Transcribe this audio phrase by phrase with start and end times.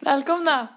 [0.00, 0.68] Välkomna!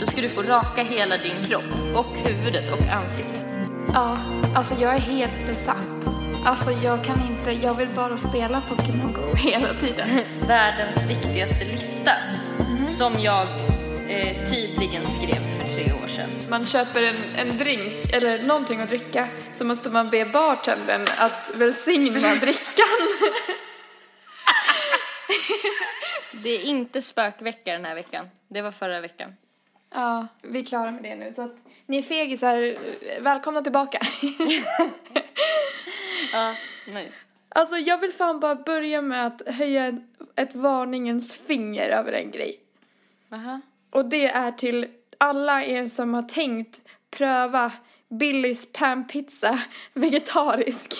[0.00, 3.44] Då ska du få raka hela din kropp och huvudet och ansiktet.
[3.92, 4.18] Ja,
[4.54, 6.06] alltså jag är helt besatt.
[6.44, 10.08] Alltså jag kan inte, jag vill bara spela Pokémon Go hela tiden.
[10.48, 12.12] Världens viktigaste lista
[12.88, 13.46] som jag
[14.08, 16.30] eh, tydligen skrev för tre år sedan.
[16.50, 21.50] Man köper en, en drink eller någonting att dricka så måste man be bartendern att
[21.54, 22.98] välsigna drickan.
[26.32, 28.26] Det är inte spökvecka den här veckan.
[28.50, 29.36] Det var förra veckan.
[29.94, 32.76] Ja, vi är klara med det nu så att ni är fegisar,
[33.20, 34.00] välkomna tillbaka.
[36.32, 36.54] Ja,
[36.86, 37.16] nice.
[37.48, 39.94] Alltså jag vill fan bara börja med att höja ett,
[40.36, 42.60] ett varningens finger över en grej.
[43.32, 43.60] Aha.
[43.90, 44.86] Och det är till
[45.18, 47.72] alla er som har tänkt pröva
[48.08, 49.60] Billys panpizza
[49.94, 50.94] vegetarisk.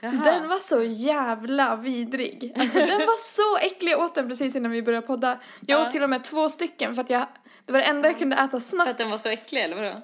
[0.00, 0.12] Jaha.
[0.24, 2.52] Den var så jävla vidrig.
[2.56, 3.92] Alltså den var så äcklig.
[3.92, 5.38] Jag åt den precis innan vi började podda.
[5.66, 5.86] Jag Ja.
[5.86, 7.26] åt till och med två stycken för att jag,
[7.66, 8.90] det var det enda jag kunde äta För snabbt.
[8.90, 10.02] att den var så äcklig eller vadå?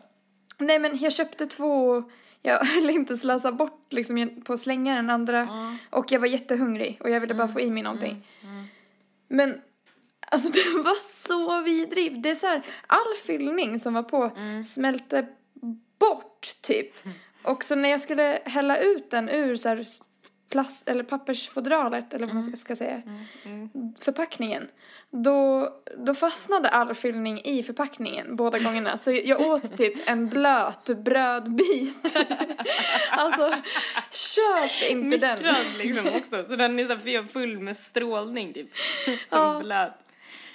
[0.58, 2.02] Nej men jag köpte två,
[2.42, 5.38] jag höll inte slösa bort liksom på att slänga den andra.
[5.38, 5.76] Ja.
[5.98, 8.26] Och jag var jättehungrig och jag ville bara få i mig någonting.
[9.28, 9.60] Men
[10.30, 12.22] alltså den var så vidrig.
[12.22, 14.30] Det är så här, all fyllning som var på
[14.64, 15.26] smälte
[15.98, 16.94] bort typ.
[17.44, 19.86] Och så när jag skulle hälla ut den ur så här
[20.50, 23.02] plast eller pappersfodralet eller vad man ska- ska säga.
[24.00, 24.68] Förpackningen.
[25.10, 28.96] Då, då fastnade all fyllning i förpackningen båda gångerna.
[28.96, 32.16] Så jag åt typ en blöt brödbit.
[33.10, 33.54] alltså,
[34.12, 35.38] köp inte den.
[35.38, 36.44] Mikrad liksom också.
[36.44, 38.68] Så den är så här full med strålning typ.
[39.04, 39.60] Som Ja.
[39.64, 39.92] blöt.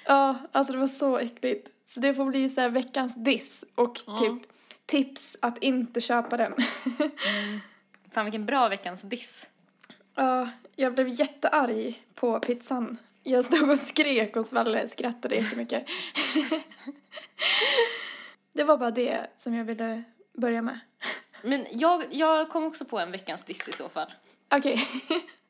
[0.06, 1.70] Ja, alltså det var så äckligt.
[1.86, 4.52] Så det får bli så här veckans diss och typ
[4.90, 6.56] tips att inte köpa den.
[8.12, 9.46] Fan vilken bra veckans diss.
[10.16, 12.98] Ja, jag blev jättearg på pizzan.
[13.24, 15.86] Jag stod och skrek och Svalle skrattade jättemycket.
[18.54, 20.80] det var bara det som jag ville börja med.
[21.44, 24.14] Men jag, jag kom också på en veckans diss i så fall.
[24.52, 24.80] Okej.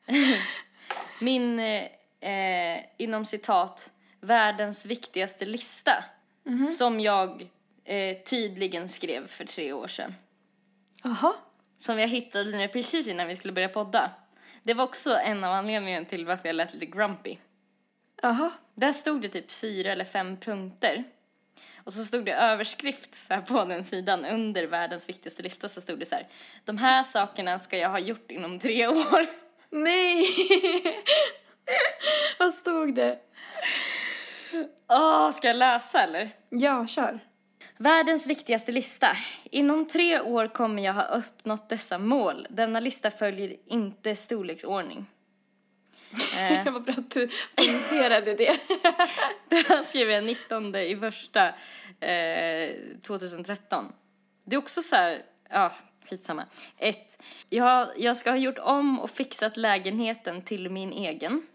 [1.20, 6.04] Min, eh, inom citat, världens viktigaste lista.
[6.70, 7.50] Som jag
[7.84, 10.14] eh, tydligen skrev för tre år sedan.
[11.02, 11.34] Jaha.
[11.80, 14.10] Som jag hittade nu precis innan vi skulle börja podda.
[14.62, 17.36] Det var också en av anledningarna till varför jag lät lite grumpy.
[18.22, 18.52] Jaha.
[18.74, 21.04] Där stod det typ fyra eller fem punkter.
[21.84, 25.80] Och så stod det överskrift så här på den sidan under världens viktigaste lista så
[25.80, 26.26] stod det så här.
[26.64, 29.26] De här sakerna ska jag ha gjort inom tre år.
[29.70, 30.26] Nej!
[32.38, 33.18] Vad stod det?
[34.88, 36.30] Åh, ska jag läsa eller?
[36.48, 37.20] Ja, kör.
[37.82, 39.16] Världens viktigaste lista.
[39.44, 42.46] Inom tre år kommer jag ha uppnått dessa mål.
[42.50, 45.06] Denna lista följer inte storleksordning.
[46.36, 48.60] Eh, var bra att du poängterade det.
[49.48, 51.48] det här skrev jag 19 i första
[52.00, 52.70] eh,
[53.02, 53.92] 2013.
[54.44, 55.72] Det är också så här, ja,
[56.08, 56.46] skitsamma.
[56.78, 61.46] Ett, jag, jag ska ha gjort om och fixat lägenheten till min egen.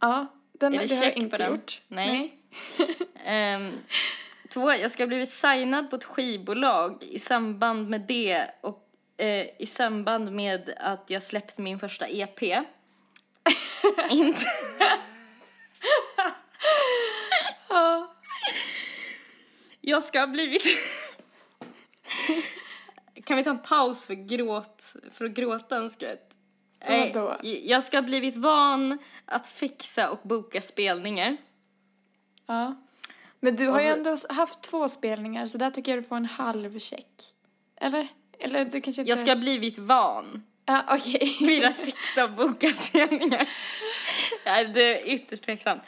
[0.00, 1.50] Ja, den Är det det har jag inte den?
[1.50, 1.82] gjort.
[1.88, 2.34] Nej.
[3.24, 3.72] Ehm,
[4.48, 9.46] två, jag ska ha blivit signad på ett skivbolag i samband med det och eh,
[9.58, 12.42] i samband med att jag släppte min första EP.
[14.10, 14.46] Inte...
[19.80, 20.62] Jag ska ha blivit...
[23.24, 26.34] kan vi ta en paus för gråt, för att gråta en skvätt?
[26.88, 27.36] Vadå?
[27.42, 31.36] Jag ska ha blivit van att fixa och boka spelningar.
[32.46, 32.87] Ja.
[33.40, 36.16] Men du har Och ju ändå haft två spelningar så där tycker jag du får
[36.16, 37.34] en halv check.
[37.76, 38.08] Eller?
[38.38, 39.10] Eller du kanske inte...
[39.10, 41.36] Jag ska ha blivit van Ja, okej.
[41.40, 43.48] vid att fixa och boka spelningar.
[44.44, 45.82] Det är ytterst tveksamt.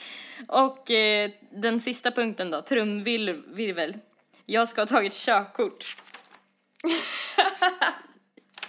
[0.48, 3.94] Och eh, den sista punkten då, trumvirvel.
[4.46, 5.96] Jag ska ha tagit körkort.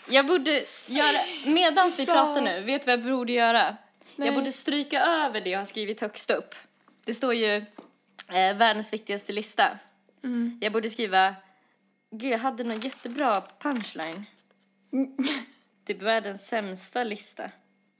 [0.07, 3.77] Jag borde göra, medans vi pratar nu, vet du vad jag borde göra?
[4.15, 4.27] Nej.
[4.27, 6.55] Jag borde stryka över det jag har skrivit högst upp.
[7.05, 7.65] Det står ju
[8.33, 9.77] eh, världens viktigaste lista.
[10.23, 10.57] Mm.
[10.61, 11.35] Jag borde skriva,
[12.11, 14.25] gud jag hade någon jättebra punchline.
[15.85, 17.49] Typ världens sämsta lista.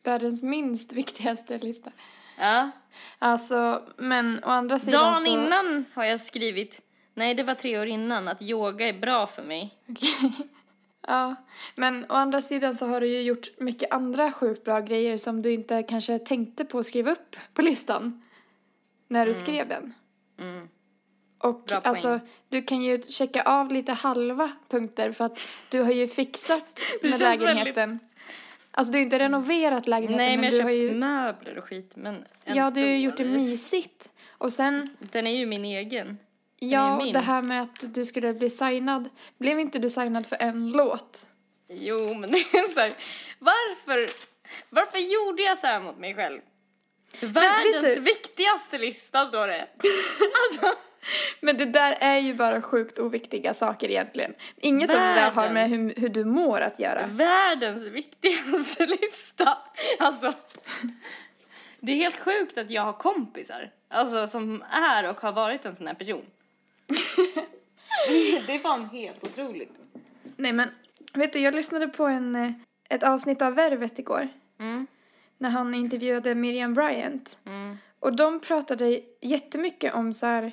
[0.03, 1.91] Världens minst viktigaste lista.
[2.37, 2.71] Ja.
[3.19, 5.27] Alltså, men å andra sidan Dagen så...
[5.27, 6.81] innan har jag skrivit
[7.13, 8.27] Nej, det var tre år innan.
[8.27, 9.77] Att yoga är bra för mig.
[11.07, 11.35] Ja,
[11.75, 15.41] men å andra sidan så har du ju gjort mycket andra sjukt bra grejer som
[15.41, 18.21] du inte kanske tänkte på att skriva upp på listan
[19.07, 19.93] när du skrev den.
[20.41, 20.67] Mm.
[21.37, 21.89] Och Bra poäng.
[21.89, 25.39] alltså, du kan ju checka av lite halva punkter för att
[25.71, 27.99] du har ju fixat med lägenheten.
[28.71, 30.99] Alltså du har ju inte renoverat lägenheten Nej, men jag du har köpt ju...
[30.99, 31.91] möbler och skit.
[31.95, 34.09] Men Ja, du har ju gjort det mysigt.
[34.29, 36.17] Och sen, Den är ju min egen.
[36.59, 37.13] ja, min.
[37.13, 39.09] det här med att du skulle bli signad.
[39.37, 41.25] Blev inte du signad för en låt?
[41.69, 42.93] Jo, men det är så här,
[43.39, 44.09] varför,
[44.69, 46.41] varför gjorde jag så här mot mig själv?
[47.19, 49.67] Världens du- viktigaste lista står det.
[50.51, 50.79] Alltså,
[51.39, 54.33] Men det där är ju bara sjukt oviktiga saker egentligen.
[54.57, 55.95] Inget av det där har med Världens.
[55.97, 57.07] hur, hur du mår att göra.
[57.07, 59.57] världens viktigaste lista.
[59.99, 60.33] Alltså,
[61.79, 63.71] det är helt sjukt att jag har kompisar.
[63.89, 66.25] Alltså som är och har varit en sån här person.
[68.47, 69.71] Det är fan helt otroligt.
[70.35, 70.69] Nej men,
[71.13, 72.51] vet du, jag lyssnade på en, eh,
[72.89, 74.27] ett avsnitt av Värvet igår.
[74.59, 74.87] Mm.
[75.41, 77.37] När han intervjuade Miriam Bryant.
[77.45, 77.77] Mm.
[77.99, 80.51] Och de pratade jättemycket om så här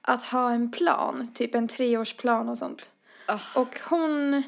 [0.00, 2.92] att ha en plan, typ en treårsplan och sånt.
[3.26, 3.38] Ah.
[3.54, 4.42] Och hon,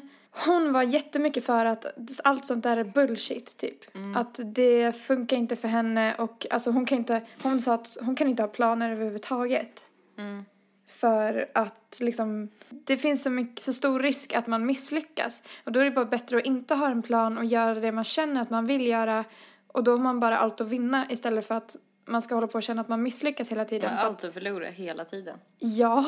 [0.45, 1.85] hon var jättemycket för att
[2.23, 3.77] allt sånt där är bullshit typ.
[4.15, 8.15] Att det funkar inte för henne och alltså hon kan inte, hon sa att hon
[8.15, 9.85] kan inte ha planer överhuvudtaget.
[10.17, 10.45] Mm.
[10.87, 15.41] För att liksom, det finns så, mycket, så stor risk att man misslyckas.
[15.63, 18.03] Och då är det bara bättre att inte ha en plan och göra det man
[18.03, 19.25] känner att man vill göra.
[19.73, 21.75] Och då har man bara allt att vinna istället för att
[22.07, 23.93] man ska hålla på och känna att man misslyckas hela tiden.
[23.93, 25.37] att, allt att förlora hela tiden.
[25.57, 26.05] ja,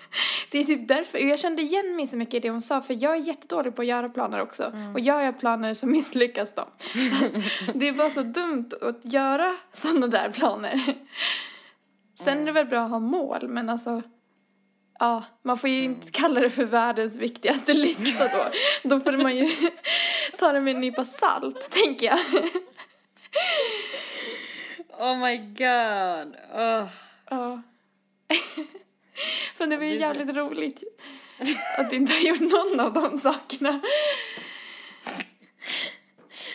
[0.50, 1.18] det är typ därför.
[1.18, 2.80] Och jag kände igen mig så mycket i det hon sa.
[2.80, 4.72] För jag är jättedålig på att göra planer också.
[4.94, 6.64] Och gör jag planer så misslyckas de.
[7.18, 10.80] Så det är bara så dumt att göra sådana där planer.
[12.18, 14.02] Sen är det väl bra att ha mål, men alltså
[14.98, 18.44] Ja, man får ju inte kalla det för världens viktigaste lista då.
[18.82, 19.50] Då får man ju
[20.38, 22.18] ta det med en nypa salt, tänker jag.
[24.98, 26.36] Oh my god.
[26.52, 26.88] Oh.
[27.30, 27.62] Ja.
[29.58, 30.82] Men det var ju är så- jävligt roligt
[31.78, 33.80] att du inte har gjort någon av de sakerna.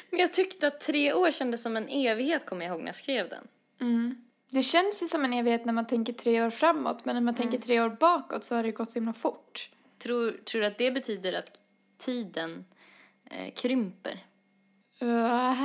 [0.09, 2.95] Men jag tyckte att tre år kändes som en evighet kommer jag ihåg när jag
[2.95, 3.47] skrev den.
[3.81, 4.15] Mm.
[4.49, 7.35] Det känns ju som en evighet när man tänker tre år framåt, men när man
[7.35, 9.69] tänker tre år bakåt så har det gått så himla fort.
[9.99, 11.61] Tror, tror du att det betyder att
[11.97, 12.65] tiden
[13.31, 14.25] eh, krymper?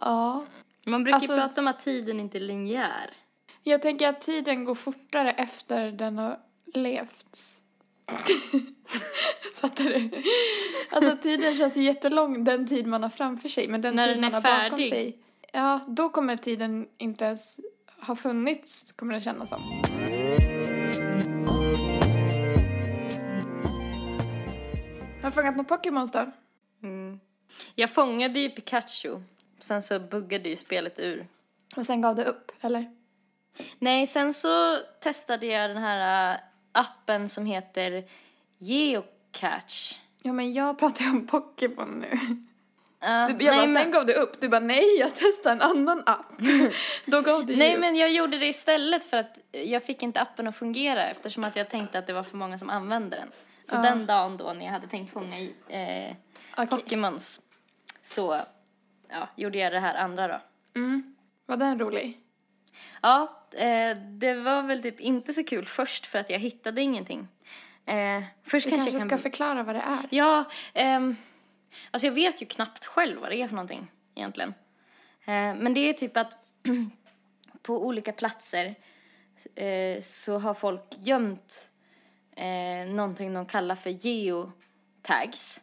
[0.00, 0.44] Ja.
[0.86, 3.10] Man brukar Alltså- prata om att tiden inte är linjär.
[3.62, 6.38] Jag tänker att tiden går fortare efter den har
[6.74, 7.60] levts.
[9.54, 10.10] Fattar du?
[10.90, 14.14] Alltså tiden känns ju jättelång den tid man har framför sig, men den När tid
[14.16, 14.88] den man har bakom färdig.
[14.88, 15.18] sig.
[15.52, 17.60] Ja, då kommer tiden inte ens
[18.00, 19.60] ha funnits, kommer det kännas som.
[25.26, 26.26] Har du fångat några Pokémons då?
[26.82, 27.20] Mm.
[27.74, 29.20] Jag fångade ju Pikachu.
[29.60, 31.26] Sen så buggade ju spelet ur.
[31.76, 32.90] Och sen gav du upp, eller?
[33.78, 36.40] Nej, sen så testade jag den här äh,
[36.72, 38.04] appen som heter
[38.58, 39.96] Geocache.
[40.22, 42.18] Ja, men jag pratar ju om Pokémon nu.
[43.00, 44.40] Ja, Du, jag nej, bara, men, sen gav du upp.
[44.40, 46.32] Du bara, nej, jag testar en annan app.
[47.06, 47.80] Då gav du nej, upp.
[47.80, 51.56] men jag gjorde det istället för att jag fick inte appen att fungera eftersom att
[51.56, 53.28] jag tänkte att det var för många som använde den.
[53.68, 53.82] Så Ja.
[53.82, 56.16] den dagen då när jag hade tänkt fånga eh,
[56.56, 56.66] Okej.
[56.70, 57.40] Pokémons
[58.02, 58.40] så
[59.08, 60.40] ja, gjorde jag det här andra då.
[60.80, 61.14] Mm.
[61.46, 62.20] Var den rolig?
[63.02, 67.28] Ja, eh, det var väl typ inte så kul först för att jag hittade ingenting.
[67.86, 69.18] Eh, först Du kanske kanske kan...
[69.18, 70.06] ska förklara vad det är.
[70.10, 70.44] Ja,
[70.74, 71.16] ehm,
[71.90, 74.54] alltså jag vet ju knappt själv vad det är för någonting egentligen.
[75.24, 76.36] Eh, men det är typ att
[77.62, 78.74] på olika platser
[79.54, 81.68] eh, så har folk gömt
[82.36, 85.60] eh, någonting de kallar för geotags.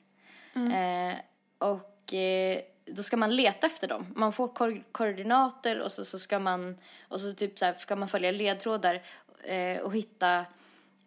[0.56, 1.15] Eh,
[1.58, 4.06] och eh, då ska man leta efter dem.
[4.15, 6.77] Man får ko- koordinater och så, så ska man
[7.08, 9.01] och så typ så här ska man följa ledtrådar
[9.44, 10.46] eh, och hitta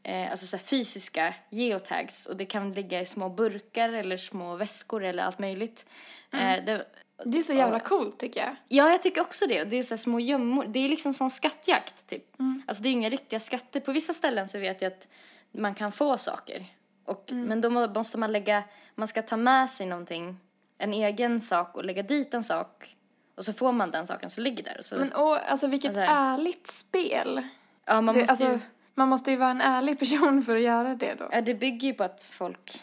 [0.03, 4.57] eh, alltså så här fysiska geotags och det kan ligga i små burkar eller små
[4.57, 5.87] väskor eller allt möjligt.
[6.33, 6.87] Eh, det,
[7.25, 8.57] Det är så jävla coolt tycker jag.
[8.69, 9.65] Ja, jag tycker också det.
[9.65, 10.65] Det är så här små gömmor.
[10.69, 12.39] Det är liksom som skattjakt, typ.
[12.41, 12.63] Mm.
[12.67, 13.81] Alltså det är inga riktiga skatter.
[13.81, 15.09] På vissa ställen så vet jag att
[15.53, 16.67] man kan få saker.
[17.05, 17.45] Och, Mm.
[17.49, 20.37] Men då må- måste man lägga, man ska ta med sig någonting,
[20.79, 22.97] en egen sak och lägga dit en sak.
[23.35, 24.79] Och så får man den saken som ligger där.
[24.79, 27.49] Och så, Men åh, alltså vilket Alltså- ärligt spel.
[27.85, 28.61] ja, man det, måste alltså, ju,
[28.95, 31.29] man måste ju vara en ärlig person för att göra det då.
[31.33, 32.83] ja, det bygger ju på att folk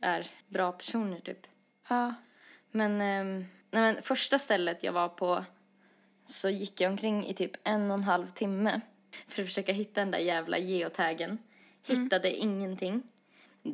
[0.00, 1.46] är bra personer, typ.
[1.88, 2.14] Ja.
[2.70, 3.38] Men, ehm,
[3.70, 5.44] nej, men första stället jag var på
[6.26, 8.80] så gick jag omkring i typ en och en halv timme
[9.28, 11.38] för att försöka hitta den där jävla geotaggen.
[11.86, 13.02] Hittade ingenting.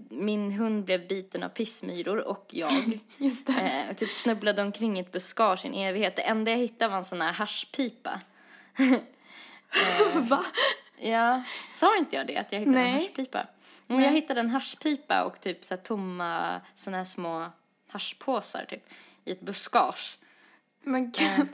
[0.09, 3.01] Min hund blev biten av pissmyror och jag.
[3.17, 3.53] Just det.
[3.53, 6.17] Eh, typ snubblade omkring i ett buskage i en evighet.
[6.17, 8.21] Det enda jag hittade var en sån här haschpipa.
[10.15, 10.45] Va?
[10.99, 12.37] Ja, sa inte jag det?
[12.37, 12.89] Att jag hittade Nej.
[12.89, 13.47] en haschpipa?
[13.87, 17.51] Men jag hittade en haschpipa och typ så här tomma såna här små
[17.89, 18.89] haschpåsar typ
[19.25, 20.19] i ett buskage.
[20.83, 21.49] Men gud.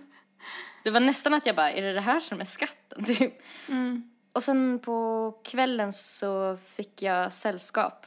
[0.84, 3.42] Det var nästan att jag bara, är det det här som är skatten typ?
[3.68, 4.10] Mm.
[4.36, 8.06] Och sen på kvällen så fick jag sällskap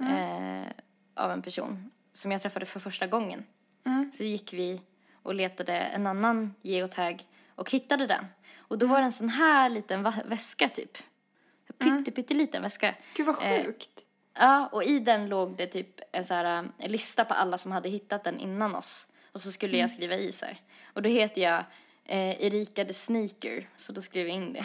[0.00, 0.70] eh,
[1.14, 3.44] av en person som jag träffade för första gången.
[3.86, 4.12] Mm.
[4.12, 4.80] Så gick vi
[5.22, 8.26] och letade en annan geotag och hittade den.
[8.58, 10.98] Och då var det en sån här liten väska typ.
[11.78, 12.94] Pytte, pytteliten väska.
[13.14, 14.04] Gud vad Eh, sjukt.
[14.34, 17.72] Ja, och i den låg det typ en så här eh, lista på alla som
[17.72, 19.08] hade hittat den innan oss.
[19.32, 20.60] Och så skulle jag skriva i så här.
[20.92, 21.64] Och då heter jag
[22.04, 24.64] eh, Erika the Sneaker, så då skrev jag in det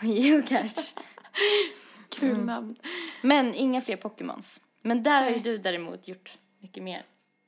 [0.00, 0.94] på geocache.
[2.08, 2.76] Kul namn.
[3.22, 4.60] Men inga fler Pokémons.
[4.82, 5.40] Men där har ju Nej.
[5.40, 7.02] du däremot gjort mycket mer.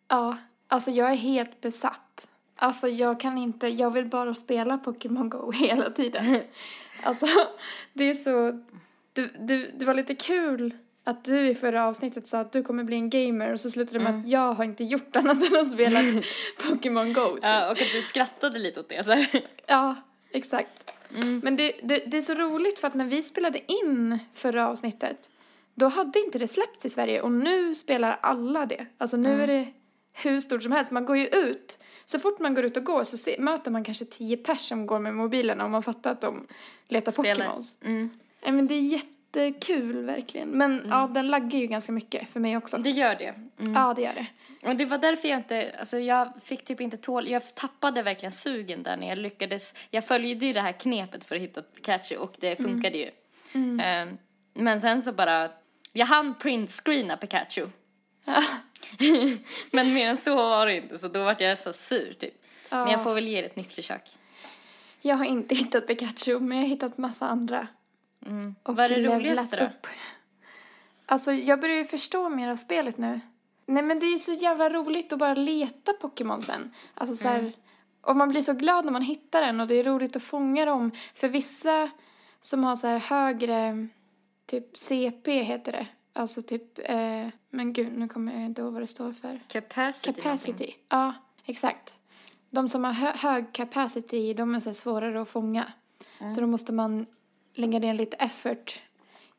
[0.09, 0.37] Ja,
[0.69, 2.29] alltså jag är helt besatt.
[2.57, 6.43] Alltså jag kan inte, jag vill bara spela Pokémon Go hela tiden.
[7.03, 7.27] Alltså
[7.93, 8.65] det är så,
[9.13, 12.85] du, du, det var lite kul att du i förra avsnittet sa att du kommer
[12.85, 15.61] bli en gamer och så slutade det med att jag har inte gjort annat än
[15.61, 16.01] att spela
[16.69, 17.35] Pokémon Go.
[17.35, 17.39] typ.
[17.45, 19.45] Ja, och att du skrattade lite åt det så här.
[19.67, 19.95] Ja,
[20.31, 20.90] exakt.
[21.43, 25.31] Men det, det, det är så roligt för att när vi spelade in förra avsnittet
[25.75, 28.87] då hade inte det släppts i Sverige och nu spelar alla det.
[28.99, 29.69] Alltså nu är det
[30.13, 30.91] hur stort som helst.
[30.91, 31.79] Man går ju ut.
[32.05, 34.87] Så fort man går ut och går så se, möter man kanske tio pers som
[34.87, 36.47] går med mobilerna och man fattar att de
[36.89, 37.13] letar.
[37.13, 37.75] Pokémons.
[37.85, 38.11] Mm.
[38.43, 38.81] Nej men det är
[39.37, 40.49] jättekul verkligen.
[40.49, 42.79] Men ja, den laggar ju ganska mycket för mig också.
[42.79, 43.35] Det gör det.
[43.59, 43.75] Mm.
[43.75, 44.27] Ja, det gör det.
[44.69, 48.33] Och det var därför jag inte, alltså jag fick typ inte tål, jag tappade verkligen
[48.33, 52.17] sugen där när jag lyckades, jag följde ju det här knepet för att hitta Pikachu
[52.17, 53.11] och det funkade ju.
[53.81, 54.19] Ehm,
[54.55, 55.51] men sen så bara,
[55.93, 57.69] jag hann printscreena Pikachu.
[59.71, 62.35] men mer än så var det inte, så då vart jag så sur typ.
[62.71, 64.03] Men jag får väl ge det ett nytt försök.
[65.01, 67.69] Jag har inte hittat Pikachu men jag har hittat massa andra.
[68.27, 68.55] Mm.
[68.63, 69.65] Och Vad är det roligaste då?
[69.65, 69.87] upp.
[71.07, 73.21] Alltså jag börjar ju förstå mer av spelet nu.
[73.67, 76.75] Nej men det är så jävla roligt att bara leta Pokémon sen.
[76.95, 77.53] Alltså så här, Mm.
[78.01, 80.65] och man blir så glad när man hittar den och det är roligt att fånga
[80.65, 80.91] dem.
[81.15, 81.91] För vissa
[82.41, 83.89] som har så här högre,
[84.47, 85.87] typ CP heter det.
[86.13, 89.41] Alltså typ, eh, men gud nu kommer jag inte ihåg vad det står för.
[89.49, 90.09] Capacity.
[90.11, 90.23] någonting.
[90.23, 91.95] Capacity, ja exakt.
[92.51, 95.73] De som har hö- hög capacity, de är så svårare att fånga.
[96.35, 97.07] Så då måste man
[97.61, 98.81] lägga ner lite effort.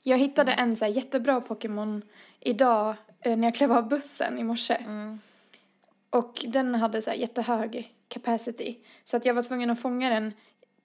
[0.04, 2.02] Jag hittade en så jättebra Pokémon
[2.40, 4.74] idag eh, när jag klev av bussen i morse.
[4.74, 5.20] Mm.
[6.10, 8.76] Och den hade så jättehög capacity.
[9.06, 10.34] Så att jag var tvungen att fånga den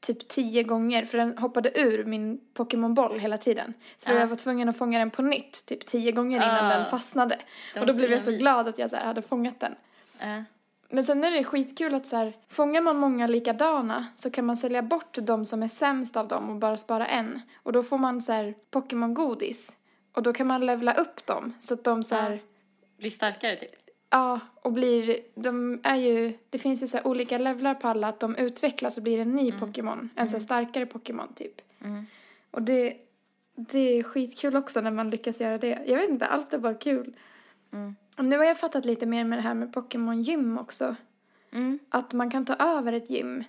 [0.00, 3.74] typ tio gånger för den hoppade ur min Pokémon-boll hela tiden.
[3.96, 4.14] Så Ah.
[4.14, 6.76] jag var tvungen att fånga den på nytt typ tio gånger innan Ah.
[6.76, 7.38] den fastnade.
[7.74, 9.74] Den och då blev jag så glad att jag så hade fångat den.
[10.20, 10.42] Äh.
[10.88, 14.56] Men sen är det skitkul att så här, fångar man många likadana så kan man
[14.56, 17.40] sälja bort de som är sämst av dem och bara spara en.
[17.62, 19.72] Och då får man så här Pokémon-godis.
[20.12, 22.38] Och då kan man levla upp dem så att de så här, Ja.
[22.98, 23.70] Bli starkare typ.
[24.10, 28.20] ja, och blir, de är ju, det finns ju så olika levlar på alla att
[28.20, 30.10] de utvecklas och blir en ny Pokémon.
[30.16, 31.60] En så här starkare Pokémon typ.
[31.84, 32.06] Mm.
[32.50, 32.96] Och det,
[33.54, 35.82] det är skitkul också när man lyckas göra det.
[35.86, 37.16] Jag vet inte, allt är bara kul.
[37.72, 37.96] Mm.
[38.16, 40.96] Nu har jag fattat lite mer med det här med Pokémon-gym också.
[41.52, 41.78] Mm.
[41.88, 43.44] Att man kan ta över ett gym.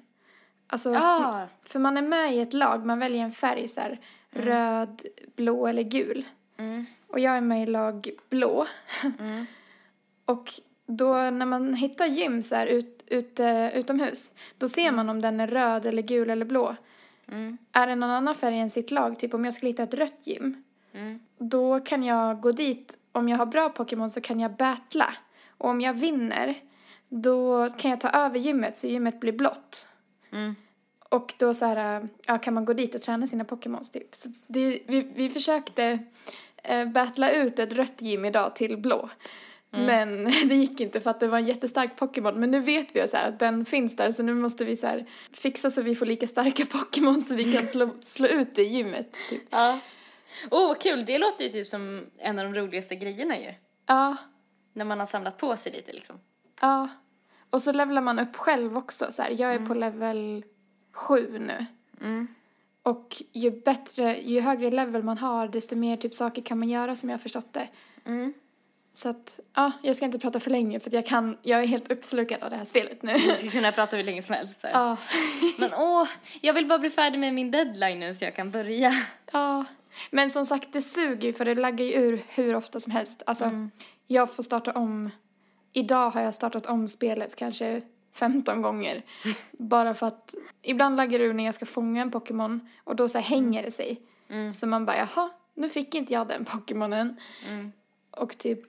[0.68, 1.48] Alltså, Ja.
[1.64, 5.02] för man är med i ett lag, man väljer en färg så här, röd,
[5.36, 6.26] blå eller gul.
[6.58, 6.86] Mm.
[7.08, 8.68] Och jag är med i lag blå.
[9.20, 9.46] Mm.
[10.26, 10.54] Och
[10.86, 15.22] då när man hittar gym så här ut, ut, eh, utomhus, då ser man om
[15.22, 16.76] den är röd eller gul eller blå.
[17.28, 17.58] Mm.
[17.72, 20.20] Är det någon annan färg än sitt lag, typ om jag skulle hitta ett rött
[20.24, 21.20] gym, Mm.
[21.38, 22.98] Då kan jag gå dit.
[23.12, 25.14] Om jag har bra Pokémon så kan jag battla.
[25.58, 26.56] Och om jag vinner,
[27.10, 29.88] då kan jag ta över gymmet så gymmet blir blått.
[30.32, 30.56] Mm.
[31.10, 34.16] Och då så här, ja, kan man gå dit och träna sina Pokémons typ.
[34.16, 36.00] Så det, vi, vi försökte
[36.64, 39.10] eh, battla ut ett rött gym idag till blå.
[39.70, 42.40] Men det gick inte för att det var en jättestark Pokémon.
[42.40, 44.88] Men nu vet vi så här att den finns där så nu måste vi så
[44.88, 48.62] här fixa så vi får lika starka Pokémon så vi kan slå, slå ut det
[48.62, 49.18] i gymmet.
[49.30, 49.44] Typ.
[49.50, 49.80] Ja.
[50.52, 51.06] Åh, vad kul.
[51.06, 53.54] Det låter ju typ som en av de roligaste grejerna ju.
[53.86, 54.16] Ja,
[54.74, 56.20] När man har samlat på sig lite liksom.
[56.62, 56.88] ja.
[57.50, 59.12] Och så levlar man upp själv också.
[59.12, 59.30] Så här.
[59.30, 60.44] Jag är på level
[60.94, 61.66] sju nu.
[62.02, 62.28] Mm.
[62.84, 66.96] Och ju bättre, ju högre level man har desto mer typ saker kan man göra
[66.96, 67.68] som jag har förstått det.
[68.06, 68.34] Mm.
[68.94, 71.66] Så att, ja, jag ska inte prata för länge för att jag kan, jag är
[71.66, 73.14] helt uppslukad av det här spelet nu.
[73.14, 74.60] Du skulle kunna prata hur länge som helst.
[74.74, 74.98] Ja,
[75.58, 76.08] Men åh,
[76.42, 78.94] jag vill bara bli färdig med min deadline nu så jag kan börja.
[79.32, 79.66] ja.
[80.12, 83.24] Men som sagt, det suger ju för det laggar ju ur hur ofta som helst.
[83.26, 83.70] Alltså,
[84.08, 85.10] jag får starta om,
[85.74, 87.82] idag har jag startat om spelet kanske
[88.14, 89.06] 15 gånger.
[89.52, 93.10] Bara för att ibland laggar det ur när jag ska fånga en Pokémon och då
[93.10, 94.02] så här hänger det sig.
[94.60, 97.18] Så man bara, jaha, nu fick inte jag den Pokémonen.
[98.12, 98.62] Och typ,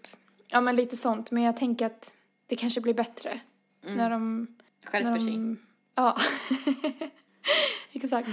[0.48, 1.30] ja men lite sånt.
[1.30, 2.12] Men jag tänker att
[2.46, 3.40] det kanske blir bättre
[3.80, 4.46] när de...
[4.84, 5.56] Skärper när sig.
[5.94, 6.16] ja.
[7.92, 8.28] Exakt.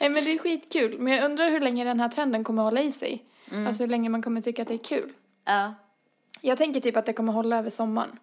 [0.00, 0.98] Nej men det är skitkul.
[0.98, 3.24] Men jag undrar hur länge den här trenden kommer hålla i sig.
[3.66, 5.12] Alltså hur länge man kommer tycka att det är kul.
[5.44, 5.74] Ja.
[6.40, 8.18] Jag tänker typ att det kommer hålla över sommaren.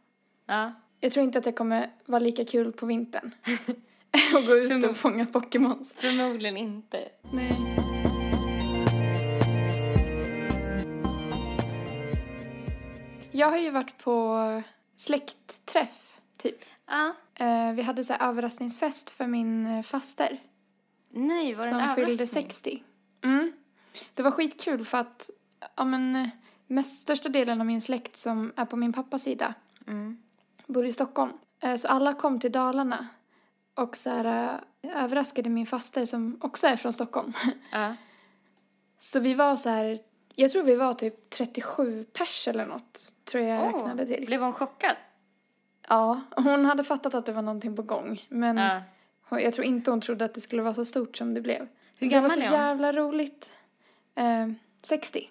[0.45, 0.73] Ja.
[0.99, 3.31] Jag tror inte att det kommer vara lika kul på vintern.
[4.35, 5.93] att gå ut och fånga Pokémons.
[5.95, 6.99] Förmodligen inte.
[7.31, 7.55] Nej.
[13.31, 14.61] Jag har ju varit på
[14.95, 16.04] släktträff,
[16.37, 16.55] typ.
[16.87, 17.13] Ja.
[17.35, 20.41] Eh, vi hade så här överraskningsfest för min eh, faster.
[21.09, 22.43] Nej, var det en som fyllde överraskning?
[22.49, 22.83] 60.
[23.23, 23.51] Mm.
[24.13, 25.29] Det var skitkul för att,
[25.75, 26.27] ja men, eh,
[26.67, 29.53] mest största delen av min släkt som är på min pappas sida
[29.87, 30.17] Mm.
[30.67, 31.31] bor i Stockholm.
[31.59, 33.07] Eh, Så alla kom till Dalarna
[33.75, 37.33] och så här, eh, överraskade min faster som också är från Stockholm.
[37.71, 37.95] Ja.
[38.99, 39.99] Så vi var så här,
[40.35, 44.25] jag tror vi var typ 37 pers eller något, tror jag jag Åh, räknade till.
[44.25, 44.95] Blev hon chockad?
[45.89, 48.25] Ja, hon hade fattat att det var någonting på gång.
[48.29, 48.81] Men Ja.
[49.29, 51.67] hon- jag tror inte hon trodde att det skulle vara så stort som det blev.
[51.97, 52.53] Hur det var gammal så är hon?
[52.53, 53.49] jävla roligt.
[54.15, 54.47] Eh,
[54.83, 55.29] 60.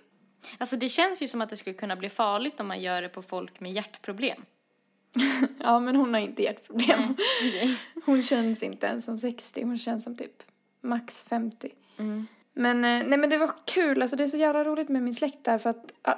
[0.58, 3.08] Alltså det känns ju som att det skulle kunna bli farligt om man gör det
[3.08, 4.42] på folk med hjärtproblem.
[5.58, 7.00] Ja, men hon har inte hjärtproblem.
[7.40, 7.78] Okej.
[8.06, 10.42] Hon känns inte ens som 60, hon känns som typ
[10.80, 11.70] max 50.
[11.98, 12.26] Mm.
[12.52, 15.14] Men, eh, nej men det var kul, alltså det är så jävla roligt med min
[15.14, 16.14] släkt där för att ah,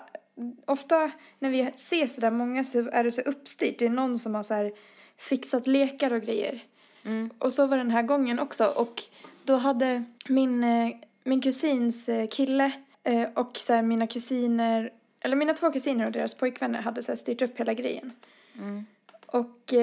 [0.64, 3.78] ofta när vi ses sådär många så är det så uppstyrt.
[3.78, 4.70] Det är någon som har så
[5.16, 6.62] fixat lekar och grejer.
[7.04, 7.30] Mm.
[7.38, 9.02] Och så var den här gången också och
[9.44, 15.54] då hade min, eh, min kusins eh, kille eh, och så mina kusiner, eller mina
[15.54, 18.12] två kusiner och deras pojkvänner hade så styrt upp hela grejen.
[18.58, 18.86] Mm.
[19.26, 19.74] Och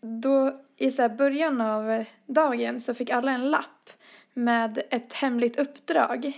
[0.00, 3.90] då i så början av dagen så fick alla en lapp
[4.34, 6.32] med ett hemligt uppdrag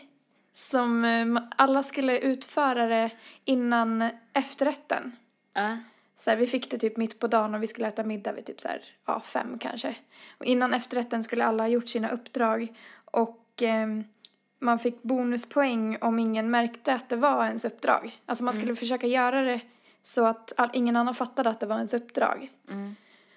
[0.53, 3.11] som eh, alla skulle utföra det
[3.45, 5.17] innan efterrätten.
[5.55, 5.77] Ja.
[6.19, 8.47] Så här, vi fick det typ mitt på dagen och vi skulle äta middag vid
[8.47, 9.97] typ så här, ja, fem kanske.
[10.39, 14.05] Och innan efterrätten skulle alla ha gjort sina uppdrag och ehm,
[14.59, 18.21] man fick bonuspoäng om ingen märkte att det var ens uppdrag.
[18.27, 19.61] Alltså man skulle försöka göra det
[20.03, 22.51] så att all, ingen annan fattade att det var ens uppdrag.
[22.69, 22.97] Mm.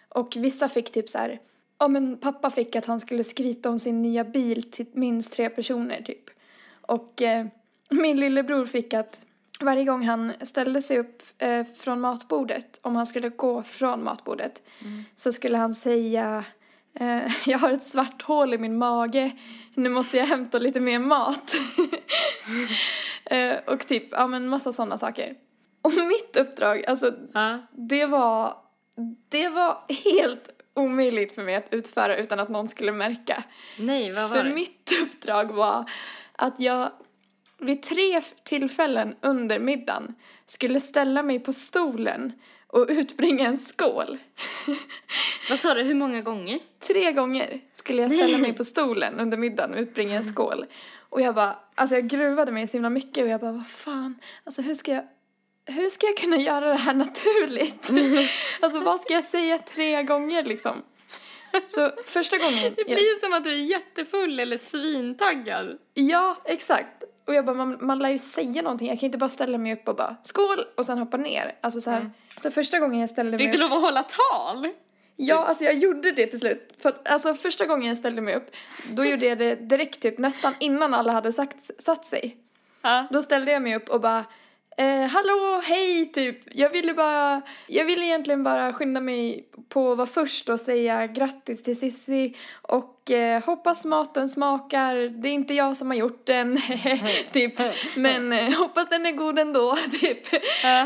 [0.10, 1.40] Och vissa fick typ så här,
[1.80, 5.50] ja men pappa fick att han skulle skryta om sin nya bil till minst tre
[5.50, 6.30] personer typ.
[6.88, 7.46] Och eh,
[7.90, 9.22] min lillebror fick att
[9.62, 14.64] varje gång han ställde sig upp eh, från matbordet, om han skulle gå från matbordet,
[15.16, 16.44] så skulle han säga
[17.00, 19.32] eh, jag har ett svart hål i min mage,
[19.74, 21.54] nu måste jag hämta lite mer mat.
[23.26, 25.36] eh, och typ, ja men massa sådana saker.
[25.82, 27.58] Och mitt uppdrag, alltså Ja.
[27.72, 28.58] det var,
[29.30, 29.78] det var
[30.14, 33.44] helt omöjligt för mig att utföra utan att någon skulle märka.
[33.80, 34.54] Nej, vad var För det?
[34.54, 35.90] mitt uppdrag var
[36.38, 36.92] att jag
[37.60, 42.34] vid tre tillfällen under middagen skulle ställa mig på stolen
[42.68, 44.18] och utbringa en skål.
[45.50, 46.60] Vad sa du, hur många gånger?
[46.80, 50.66] Tre gånger skulle jag ställa mig på stolen under middagen och utbringa en skål.
[51.10, 54.16] Och jag bara, alltså jag gruvade mig så himla mycket och jag bara, vad fan,
[54.44, 55.04] alltså hur ska jag,
[55.66, 57.90] hur ska jag kunna göra det här naturligt?
[58.60, 60.82] alltså vad ska jag säga tre gånger liksom?
[61.68, 62.74] Så första gången.
[62.78, 65.78] Det blir ju som att du är jättefull eller svintaggad.
[65.94, 67.04] Ja, exakt.
[67.28, 68.88] Och jag bara, man, man lär ju säga någonting.
[68.88, 71.56] Jag kan inte bara ställa mig upp och bara skål och sen hoppa ner.
[71.62, 72.12] Alltså så här.
[72.38, 73.54] Så första gången jag ställde mig Fick upp.
[73.54, 74.68] du lov att hålla tal?
[75.16, 76.74] Ja, alltså jag gjorde det till slut.
[76.82, 78.52] För att, alltså första gången jag ställde mig upp,
[78.94, 82.38] då gjorde jag det direkt typ nästan innan alla hade sagt, satt sig.
[82.82, 83.08] Ja.
[83.12, 84.26] Då ställde jag mig upp och bara
[84.78, 86.40] Eh, hallå, hej, typ.
[86.52, 91.08] Jag ville bara, jag ville egentligen bara skynda mig på att vara först och säga
[91.08, 94.96] grattis till Sissi och eh, hoppas maten smakar.
[94.96, 96.62] Det är inte jag som har gjort den,
[97.32, 97.54] typ.
[97.96, 100.28] Men eh, hoppas den är god ändå, typ.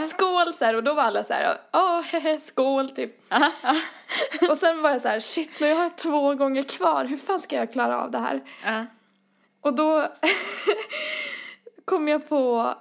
[0.10, 0.75] Skål så här.
[0.75, 2.04] Och då var alla så här, ja,
[2.39, 3.15] skål, typ.
[4.49, 7.06] Och sen var jag så här, shit, jag har två gånger kvar.
[7.06, 8.41] Hur fan ska jag klara av det här?
[9.62, 10.13] Och då
[11.86, 12.75] kom jag på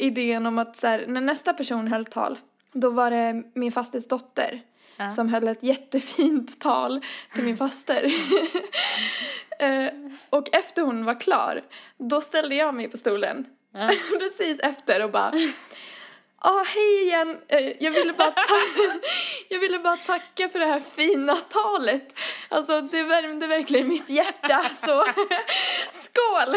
[0.00, 2.38] idén om att så här, när nästa person höll tal,
[2.72, 4.62] då var det min fasters dotter
[4.96, 5.10] Ja.
[5.10, 7.00] som höll ett jättefint tal
[7.34, 8.04] till min faster.
[9.58, 9.92] eh,
[10.30, 11.62] och efter hon var klar,
[11.98, 13.90] då ställde jag mig på stolen Ja.
[14.18, 15.32] precis efter och bara
[16.42, 17.38] Ja, hej igen.
[17.48, 18.32] Eh, Jag ville, bara
[19.48, 22.18] jag ville bara tacka för det här fina talet.
[22.48, 24.62] Alltså, det värmde verkligen mitt hjärta.
[24.62, 25.04] Så
[25.90, 26.54] skål!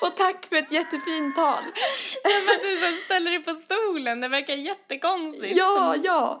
[0.00, 1.62] Och tack för ett jättefint tal.
[2.24, 5.56] Men att du så ställer dig på stolen, det verkar jättekonstigt.
[5.56, 6.40] Ja, ja.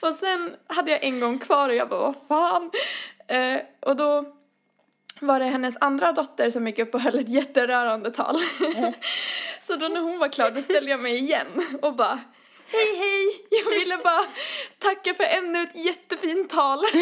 [0.00, 2.70] Och sen hade jag en gång kvar och jag bara, vad fan.
[3.28, 4.24] Eh, och då
[5.20, 8.38] var det hennes andra dotter som gick upp och höll ett jätterörande tal.
[9.62, 11.46] Så då när hon var klar då ställde jag mig igen
[11.82, 12.18] och bara
[12.72, 13.46] Hej hej!
[13.50, 14.24] Jag ville bara
[14.78, 16.84] tacka för ännu ett jättefint tal.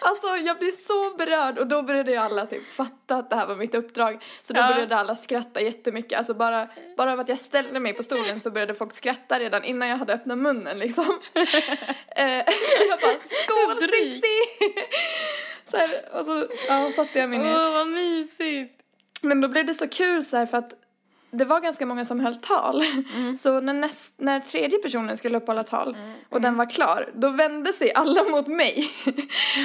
[0.00, 3.46] Alltså jag blev så berörd och då började ju alla typ fatta att det här
[3.46, 4.22] var mitt uppdrag.
[4.42, 4.68] Så då Ja.
[4.68, 6.18] började alla skratta jättemycket.
[6.18, 9.64] Alltså bara, bara av att jag ställde mig på stolen så började folk skratta redan
[9.64, 11.18] innan jag hade öppnat munnen liksom.
[12.16, 12.26] Eh,
[12.88, 14.24] jag bara skål Dryg.
[15.70, 17.54] Så här, och så ja, satte jag mig ner.
[17.54, 18.82] Åh, vad mysigt.
[19.22, 20.74] Men då blev det så kul så här för att
[21.30, 22.82] det var ganska många som höll tal.
[23.38, 25.96] Så när, näst, när tredje personen skulle upp och hålla tal
[26.28, 28.90] och den var klar, då vände sig alla mot mig.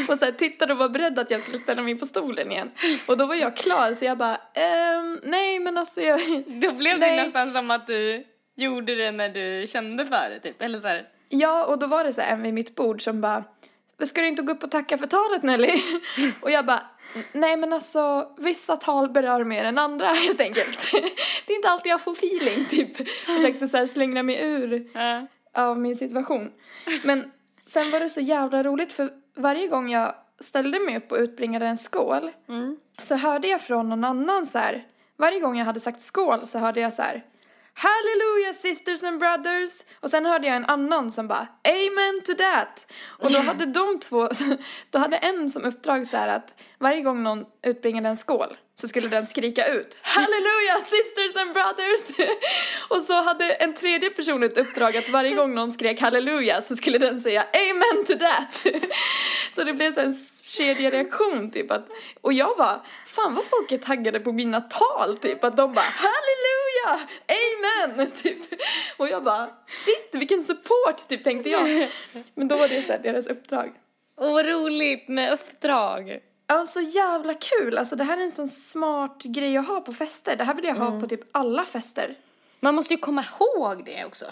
[0.10, 2.72] och så här, tittade och var beredda att jag skulle ställa mig på stolen igen.
[3.06, 6.20] Och då var jag klar så jag bara, ehm, nej men alltså jag...
[6.48, 7.18] Då blev Nej.
[7.18, 8.24] det nästan som att du
[8.56, 10.62] gjorde det när du kände för det typ.
[10.62, 11.08] Eller så här.
[11.30, 13.44] Ja, och då var det så här en vid mitt bord som bara
[14.06, 15.82] Ska du inte gå upp och tacka för talet Nelly?
[16.42, 16.84] och jag bara
[17.32, 20.92] Nej men alltså vissa tal berör mer än andra helt enkelt.
[21.48, 23.10] det är inte alltid jag får feeling typ.
[23.26, 24.88] Försökte så här slänga mig ur
[25.56, 26.52] av min situation.
[27.04, 27.32] Men
[27.66, 31.66] sen var det så jävla roligt för varje gång jag ställde mig upp och utbringade
[31.66, 32.78] en skål Mm.
[33.02, 34.84] så hörde jag från någon annan så här.
[35.18, 37.24] Varje gång jag hade sagt skål så hörde jag så här.
[37.82, 39.72] Hallelujah sisters and brothers!
[40.00, 42.92] Och sen hörde jag en annan som bara Amen to that!
[43.08, 44.30] Och då hade de två,
[44.90, 48.88] då hade en som uppdrag så här att varje gång någon utbringade en skål så
[48.88, 52.30] skulle den skrika ut Hallelujah sisters and brothers!
[52.90, 56.76] Och så hade en tredje person ett uppdrag att varje gång någon skrek Halleluja så
[56.76, 58.74] skulle den säga Amen to that!
[59.56, 60.14] Så det blev så en
[60.44, 61.88] kedjereaktion typ att,
[62.22, 65.86] och jag bara, fan vad folk är taggade på mina tal typ, att de bara
[65.86, 68.38] halleluja, amen, typ.
[68.98, 71.90] Och jag bara, shit vilken support typ tänkte jag.
[72.36, 73.72] Men då var det så här deras uppdrag.
[74.18, 76.20] Åh, vad roligt med uppdrag.
[76.48, 79.94] Ja, så jävla kul, alltså det här är en sån smart grej att ha på
[79.94, 82.16] fester, det här vill jag ha på typ alla fester.
[82.60, 84.26] Man måste ju komma ihåg det också.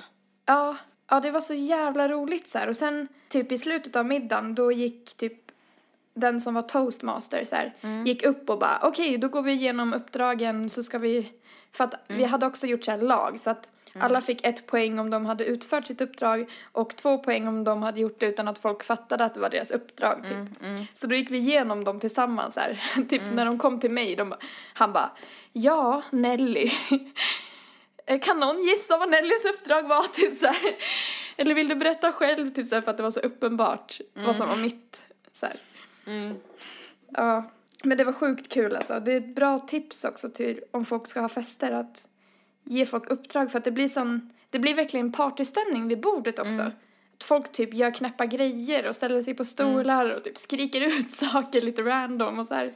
[0.46, 0.78] Ja,
[1.10, 2.68] ja det var så jävla roligt så här.
[2.68, 5.52] och sen typ i slutet av middagen då gick typ
[6.14, 7.74] den som var toastmaster så här,
[8.06, 11.32] gick upp och bara okej då går vi igenom uppdragen så ska vi
[11.72, 15.00] för att vi hade också gjort så här lag så att alla fick ett poäng
[15.00, 18.48] om de hade utfört sitt uppdrag och två poäng om de hade gjort det utan
[18.48, 20.60] att folk fattade att det var deras uppdrag typ.
[20.94, 22.82] Så då gick vi igenom dem tillsammans här.
[23.10, 24.34] typ när de kom till mig, de,
[24.74, 25.12] han bara
[25.52, 26.72] ja Nelly
[28.10, 30.04] Eh, Kan någon gissa vad Nellys uppdrag var?
[30.14, 30.76] Typ så här.
[31.38, 32.50] Eller vill du berätta själv?
[32.50, 35.02] Typ så här, för att det var så uppenbart vad som var mitt.
[35.32, 35.48] Så.
[36.06, 36.36] Mm.
[37.08, 37.52] Ja.
[37.84, 39.00] Men det var sjukt kul alltså.
[39.00, 42.08] Det är ett bra tips också till om folk ska ha fester att
[42.64, 46.62] ge folk uppdrag för att det blir sån, det blir verkligen partystämning vid bordet också.
[46.62, 51.12] Att folk typ gör knäppa grejer och ställer sig på stolar och typ skriker ut
[51.12, 52.74] saker lite random och så här.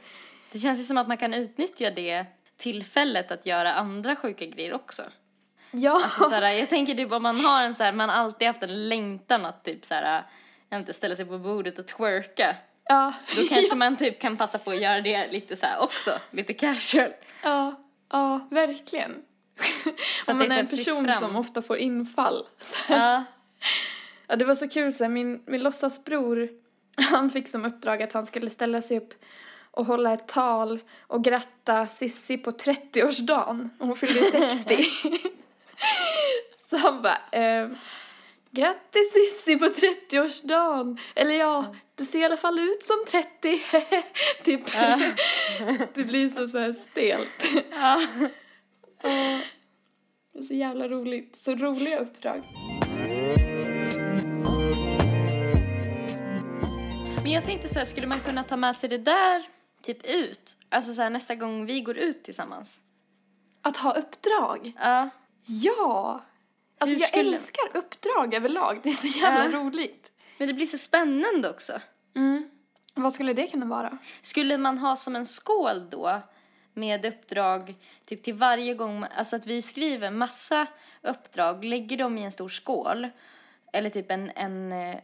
[0.52, 4.74] Det känns ju som att man kan utnyttja det tillfället att göra andra sjuka grejer
[4.74, 5.02] också.
[5.70, 5.94] Ja.
[5.94, 8.48] Alltså så här, jag tänker typ om man har en så här, man har alltid
[8.48, 10.22] haft en längtan att typ så här,
[10.74, 12.56] inte ställa sig på bordet och twerka.
[12.88, 13.12] Ja.
[13.36, 16.52] Då kanske man typ kan passa på att göra det lite så här också, lite
[16.52, 17.10] casual.
[17.42, 17.74] Ja,
[18.12, 19.22] ja, verkligen.
[20.24, 21.20] För Om man är är en person fram.
[21.20, 22.46] som ofta får infall.
[22.88, 23.24] Ja.
[24.26, 26.48] Ja, det var så kul så här, min, min låtsasbror,
[27.10, 29.14] han fick som uppdrag att han skulle ställa sig upp
[29.70, 33.68] och hålla ett tal och gratta Sissi på 30-årsdagen.
[33.78, 34.84] Och hon fyllde ju 60.
[36.70, 37.76] så han bara, ehm,
[38.50, 40.98] grattis Sissi på 30-årsdagen!
[41.14, 43.28] Eller ja, du ser i alla fall ut som 30.
[44.44, 44.60] typ.
[45.94, 47.44] det blir så, så här stelt.
[47.70, 48.00] ja.
[49.02, 49.40] Ja.
[50.32, 51.36] Det är så jävla roligt.
[51.36, 52.42] Så roliga uppdrag.
[57.22, 59.48] Men jag tänkte så här, skulle man kunna ta med sig det där
[59.82, 60.56] typ ut?
[60.68, 62.80] Alltså så här, nästa gång vi går ut tillsammans.
[63.62, 64.72] Att ha uppdrag?
[64.80, 65.10] Ja.
[65.46, 66.24] Ja!
[66.78, 68.80] Alltså Hur jag skulle- älskar uppdrag överlag.
[68.82, 69.60] Det är så jävla Ja.
[69.64, 70.10] roligt.
[70.44, 71.80] Men det blir så spännande också.
[72.16, 72.48] Mm.
[72.94, 73.98] Vad skulle det kunna vara?
[74.22, 76.22] Skulle man ha som en skål då
[76.74, 80.66] med uppdrag typ till varje gång, alltså att vi skriver massa
[81.02, 83.08] uppdrag, lägger dem i en stor skål
[83.72, 84.96] eller typ en, en, eh,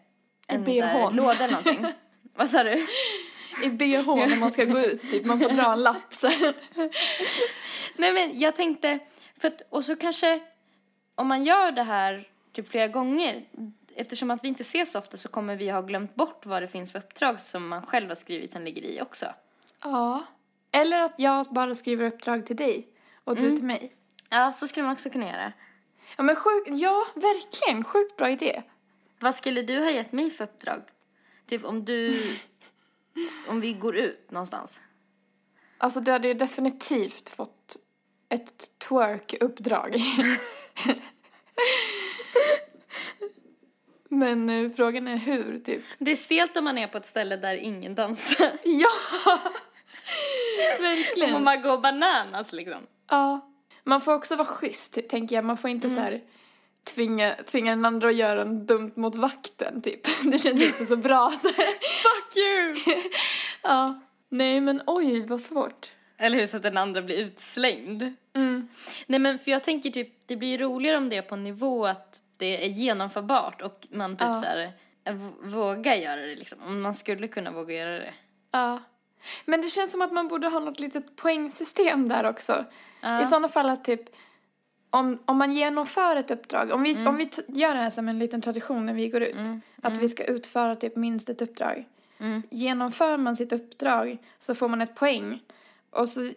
[0.47, 1.87] en så här, låda eller någonting.
[2.35, 2.87] Vad sa du?
[3.65, 5.25] I bh när man ska gå ut, typ.
[5.25, 6.55] Man får dra en lapp så här.
[7.97, 8.99] Nej men jag tänkte,
[9.41, 10.41] för att, och så kanske
[11.15, 13.45] om man gör det här typ flera gånger,
[14.01, 16.69] eftersom att vi inte ses så ofta så kommer vi ha glömt bort vad det
[16.69, 19.27] finns för uppdrag som man själv har skrivit som ligger i också.
[19.83, 20.25] Ja.
[20.71, 22.89] Eller att jag bara skriver uppdrag till dig
[23.25, 23.93] och du till mig.
[24.31, 25.53] Ja, så skulle man också kunna göra.
[26.17, 28.63] Ja men sjukt, ja verkligen, sjukt bra idé.
[29.19, 30.83] Vad skulle du ha gett mig för uppdrag?
[31.47, 32.23] Typ om du,
[33.49, 34.81] om vi går ut någonstans.
[35.79, 37.77] Alltså du hade ju definitivt fått
[38.29, 39.97] ett twerk-uppdrag.
[44.13, 45.83] Men eh, frågan är hur, typ.
[45.99, 48.53] Det är stelt om man är på ett ställe där ingen dansar.
[48.65, 48.89] Ja!
[50.79, 51.45] Om Verkligen.
[51.45, 52.87] man går bananas liksom.
[53.09, 53.51] Ja.
[53.85, 55.45] Man får också vara schysst, typ, tänker jag.
[55.45, 56.21] Man får inte så här
[56.85, 60.01] tvinga, tvinga den andra att göra en dumt mot vakten, typ.
[60.33, 61.31] Det känns inte så bra.
[61.31, 61.49] Så.
[61.49, 62.77] Fuck you!
[63.63, 64.01] ja.
[64.29, 65.91] Nej, men oj, vad svårt.
[66.19, 68.15] Eller hur, så att den andra blir utslängd.
[68.35, 68.69] Mm.
[69.07, 71.87] Nej men för jag tänker typ, det blir roligare om det är på en nivå
[71.87, 74.35] att det är genomförbart och man typ Ja.
[74.35, 74.73] så här
[75.05, 76.59] eh, vågar göra det liksom.
[76.67, 78.15] Om man skulle kunna våga göra det.
[78.51, 78.83] Ja.
[79.45, 82.65] Men det känns som att man borde ha något litet poängsystem där också.
[83.01, 83.23] Ja.
[83.23, 84.01] I sådana fall att typ
[84.91, 88.19] om, om man genomför ett uppdrag, om vi, om vi gör det här som en
[88.19, 89.37] liten tradition när vi går ut,
[89.83, 91.85] att vi ska utföra typ minst ett uppdrag.
[92.19, 92.43] Mm.
[92.51, 95.41] Genomför man sitt uppdrag så får man ett poäng
[95.91, 96.31] och så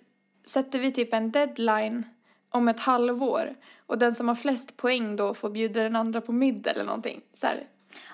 [0.46, 2.06] sätter vi typ en deadline
[2.54, 6.32] om ett halvår och den som har flest poäng då får bjuda den andra på
[6.32, 7.22] middag eller någonting.
[7.34, 7.68] Så här.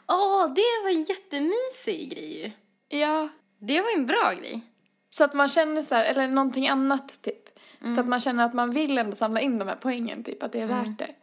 [0.08, 2.52] Åh, det var en jättemysig grej ju.
[3.00, 4.62] Ja, Det var en bra grej.
[5.10, 7.50] Så att man känner så här, eller någonting annat typ.
[7.96, 10.52] Så att man känner att man vill ändå samla in de här poängen, typ att
[10.52, 11.16] det är värt det.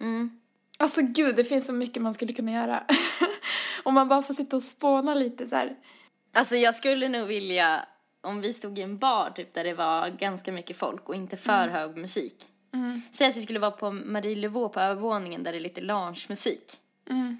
[0.00, 0.40] Mm.
[0.78, 2.84] Alltså gud, det finns så mycket man skulle kunna göra.
[3.82, 5.76] Om man bara får sitta och spåna lite så här.
[6.32, 7.86] Alltså jag skulle nog vilja,
[8.22, 11.36] om vi stod i en bar typ där det var ganska mycket folk och inte
[11.36, 12.36] för hög musik.
[12.74, 13.02] Mm.
[13.12, 16.76] Säg att vi skulle vara på Marie Laveau på övervåningen där det är lite loungemusik.
[17.10, 17.38] Mm.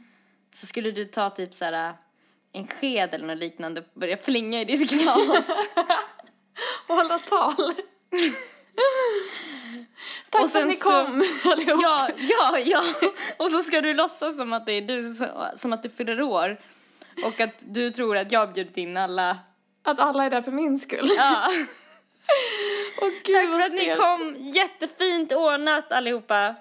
[0.55, 1.95] Så skulle du ta typ så här
[2.53, 5.49] en sked eller något liknande och börja flinga i ditt glas.
[6.89, 7.55] Och hålla tal.
[10.31, 11.81] Tack Och för att ni så- kom allihop.
[11.83, 12.85] ja, ja, ja.
[13.39, 15.15] Och så ska du låtsas som att det är du,
[15.59, 16.61] som att du fyller år.
[17.25, 19.39] Och att du tror att jag har bjudit in alla.
[19.83, 21.11] Att alla är där för min skull.
[21.17, 21.51] Ja.
[23.01, 24.37] Åh gud Tack för att ni kom.
[24.39, 26.55] Jättefint ordnat allihopa.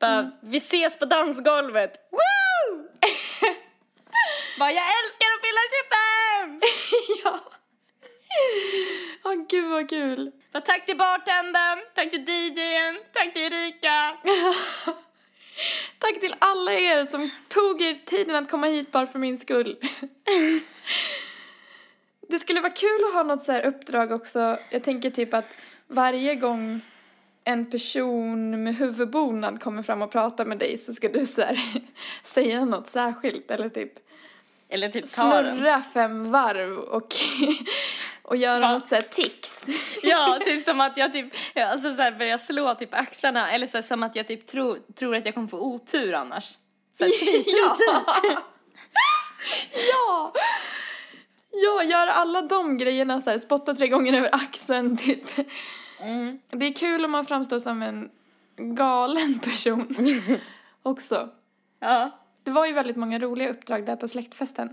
[0.00, 1.92] Bara, Vi ses på dansgolvet.
[2.10, 2.88] Woo!
[4.58, 5.60] Bara, jag älskar att fylla
[6.44, 6.60] 25!
[7.24, 7.40] ja.
[9.24, 10.32] Åh gud vad kul.
[10.52, 14.16] Bara, tack till bartendern, tack till DJn, tack till Erika.
[15.98, 19.76] Tack till alla er som tog er tiden att komma hit bara för min skull.
[22.28, 24.58] Det skulle vara kul att ha något så här uppdrag också.
[24.70, 25.54] Jag tänker typ att
[25.86, 26.80] varje gång
[27.44, 31.60] en person med huvudbonad kommer fram och pratar med dig så ska du så här
[32.24, 33.92] säga något särskilt eller typ
[34.68, 35.56] Eller typ ta den.
[35.56, 37.14] snurra fem varv och,
[38.22, 38.72] och göra Va?
[38.72, 39.64] något så här tics.
[40.02, 43.50] Ja, typ som att jag typ, alltså så här börjar slå typ axlarna.
[43.50, 46.58] Eller så här, som att jag typ tror, tror att jag kommer få otur annars.
[46.98, 47.12] Så här,
[47.46, 47.76] ja!
[49.92, 50.32] ja!
[51.64, 55.24] Ja, gör alla de grejerna så här, spotta tre gånger över axeln typ.
[56.00, 56.38] Mm.
[56.50, 58.10] Det är kul om man framstår som en
[58.56, 59.94] galen person
[60.82, 61.28] också.
[61.80, 62.10] Ja.
[62.42, 64.68] Det var ju väldigt många roliga uppdrag där på släktfesten.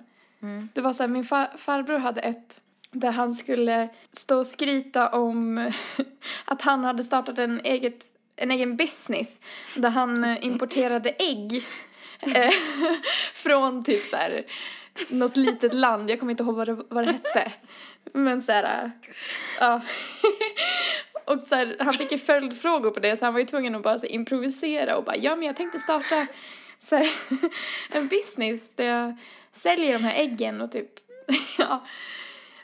[0.73, 5.09] Det var så här, min fa- farbror hade ett där han skulle stå och skryta
[5.09, 5.71] om
[6.45, 9.39] att han hade startat en, eget, en egen business
[9.75, 11.63] där han importerade ägg
[12.19, 12.51] eh,
[13.33, 14.43] från typ så här
[15.09, 17.51] något litet land, jag kommer inte ihåg vad det, vad det hette.
[18.13, 18.91] Men så här,
[19.59, 19.81] ja.
[21.25, 23.83] Och så här, han fick ju följdfrågor på det så han var ju tvungen att
[23.83, 26.27] bara så improvisera och bara ja men jag tänkte starta
[26.79, 27.09] så här,
[27.89, 29.17] en business där jag
[29.51, 30.89] säljer de här äggen och typ
[31.57, 31.85] ja.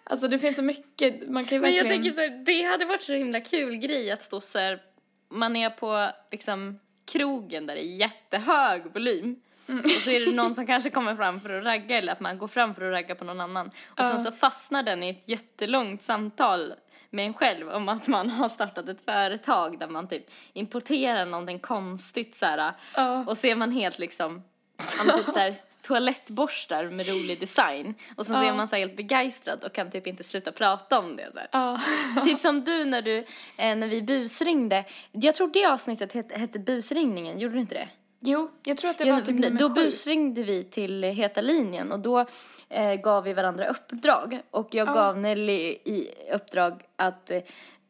[0.03, 2.03] Alltså det finns så mycket, man kan ju Men jag verkligen...
[2.03, 4.81] tänker så här, det hade varit så himla kul grej att stå så här,
[5.29, 9.41] man är på liksom krogen där det är jättehög volym.
[9.69, 9.83] Mm.
[9.85, 12.37] Och så är det någon som kanske kommer fram för att ragga eller att man
[12.37, 13.67] går fram för att ragga på någon annan.
[13.67, 14.03] Och Ja.
[14.03, 16.73] sen så fastnar den i ett jättelångt samtal
[17.09, 21.59] med en själv om att man har startat ett företag där man typ importerar någonting
[21.59, 22.73] konstigt så här.
[22.95, 23.23] Ja.
[23.27, 24.43] Och så är man helt liksom,
[24.77, 27.95] ja, men typ så här toalettborstar med rolig design.
[28.17, 31.15] Och så, så är man så helt begeistrad och kan typ inte sluta prata om
[31.15, 31.39] det så.
[31.51, 31.79] Ja.
[32.23, 33.17] Typ som du när du,
[33.57, 34.85] eh, när vi busringde.
[35.11, 37.89] Jag tror det avsnittet hette, hette busringningen, gjorde du inte det?
[38.23, 39.73] Jo, jag tror att det Ja, var typ nummer då sju.
[39.73, 42.25] busringde vi till Heta linjen och då
[42.69, 44.41] eh, gav vi varandra uppdrag.
[44.51, 44.93] Och jag Ja.
[44.93, 47.41] gav Nelly i uppdrag att eh,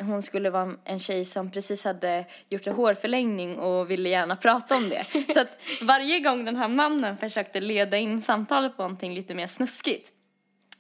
[0.01, 4.75] hon skulle vara en tjej som precis hade gjort en hårförlängning och ville gärna prata
[4.75, 5.05] om det.
[5.33, 9.47] Så att varje gång den här mannen försökte leda in samtalet på någonting lite mer
[9.47, 10.11] snuskigt,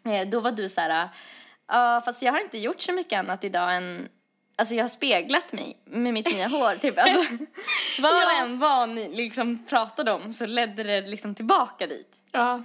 [0.05, 1.09] eh, då var du så här,
[1.67, 4.09] ja fast jag har inte gjort så mycket annat idag än
[4.55, 6.97] Alltså jag har speglat mig med mitt nya hår typ.
[6.97, 7.33] Alltså,
[8.01, 12.15] vad det än var ni liksom pratade om så ledde det liksom tillbaka dit.
[12.31, 12.63] Ja.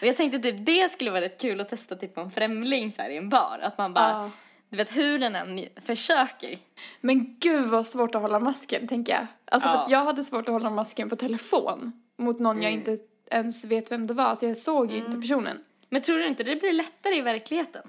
[0.00, 2.92] Och jag tänkte typ det skulle vara rätt kul att testa typ på en främling
[2.92, 3.58] så här i en bar.
[3.62, 4.30] Att man bara, Ja.
[4.68, 6.58] du vet hur den än försöker.
[7.00, 9.26] Men gud vad svårt att hålla masken, tänker jag.
[9.44, 9.82] Alltså för Ja.
[9.82, 12.98] att jag hade svårt att hålla masken på telefon mot någon jag inte
[13.30, 14.34] ens vet vem det var.
[14.34, 15.58] Så jag såg ju inte personen.
[15.88, 17.82] Men tror du inte det blir lättare i verkligheten?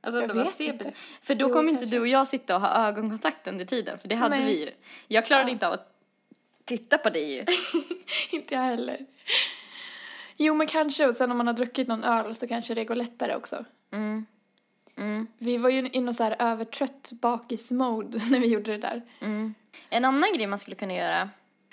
[0.00, 0.92] Alltså Jag se inte.
[1.22, 3.98] För då Jo, kommer inte du och jag sitta och ha ögonkontakt under tiden.
[3.98, 4.46] För det hade Nej.
[4.46, 4.70] vi ju.
[5.08, 5.52] Jag klarade Ja.
[5.52, 5.92] inte av att
[6.64, 7.44] titta på dig ju.
[8.38, 9.06] inte jag heller.
[10.36, 12.94] Jo men kanske, och sen om man har druckit någon öl så kanske det går
[12.94, 13.64] lättare också.
[13.92, 14.26] Mm.
[14.96, 15.26] Mm.
[15.38, 19.02] Vi var ju i någon så här övertrött bakis-mode när vi gjorde det där.
[19.20, 19.54] Mm.
[19.90, 21.30] En annan grej man skulle kunna göra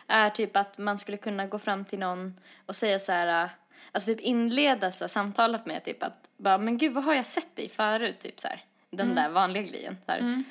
[0.07, 2.33] är typ att man skulle kunna gå fram till någon
[2.65, 3.49] och säga så här,
[3.95, 7.25] alltså typ inleda så här, samtalet med typ att bara, men gud vad har jag
[7.25, 8.63] sett dig förut, typ så här.
[8.89, 9.97] Den där vanliga grejen.
[10.05, 10.43] Så här.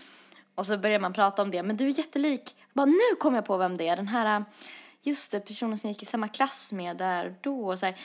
[0.55, 2.57] Och så börjar man prata om det, men du är jättelik.
[2.73, 4.45] Bara, nu kom jag på vem det är, den här,
[5.01, 7.97] just det, personen som gick i samma klass med där och då och så här.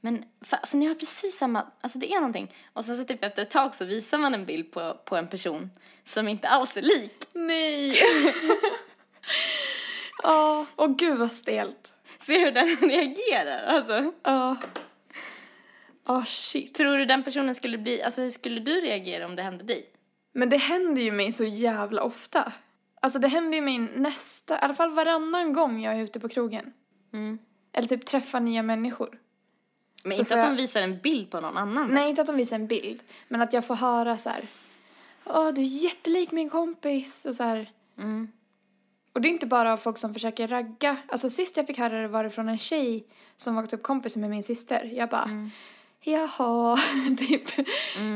[0.00, 2.54] Men för, alltså, ni har precis samma, alltså det är någonting.
[2.72, 5.28] Och så, så typ efter ett tag så visar man en bild på, på en
[5.28, 5.70] person
[6.04, 7.16] som inte alls är lik.
[7.32, 7.98] Nej!
[10.22, 11.92] Ja, åh gud vad stelt.
[12.20, 13.62] Se hur den reagerar.
[13.66, 14.56] Alltså, Ja.
[16.06, 16.74] Ja, shit.
[16.74, 19.86] tror du den personen skulle bli, alltså hur skulle du reagera om det hände dig?
[20.32, 22.52] Men det händer ju mig så jävla ofta.
[23.02, 26.28] Alltså det händer ju mig nästa, i alla fall varannan gång jag är ute på
[26.28, 26.72] krogen.
[27.12, 27.38] Mm.
[27.72, 29.18] Eller typ träffar nya människor.
[30.04, 31.88] Men Så inte att jag- de visar en bild på någon annan.
[31.90, 33.02] Nej, inte att de visar en bild.
[33.28, 34.42] Men att jag får höra så här.
[35.24, 37.24] Åh, du är jättelik min kompis.
[37.24, 37.70] Och så här.
[37.98, 38.32] Mm.
[39.12, 40.96] Och det är inte bara folk som försöker ragga.
[41.08, 43.04] Alltså sist jag fick höra det var det från en tjej
[43.36, 44.84] som var typ kompis med min syster.
[44.94, 45.50] Jag bara, Mm.
[46.00, 46.78] jaha,
[47.18, 47.42] typ.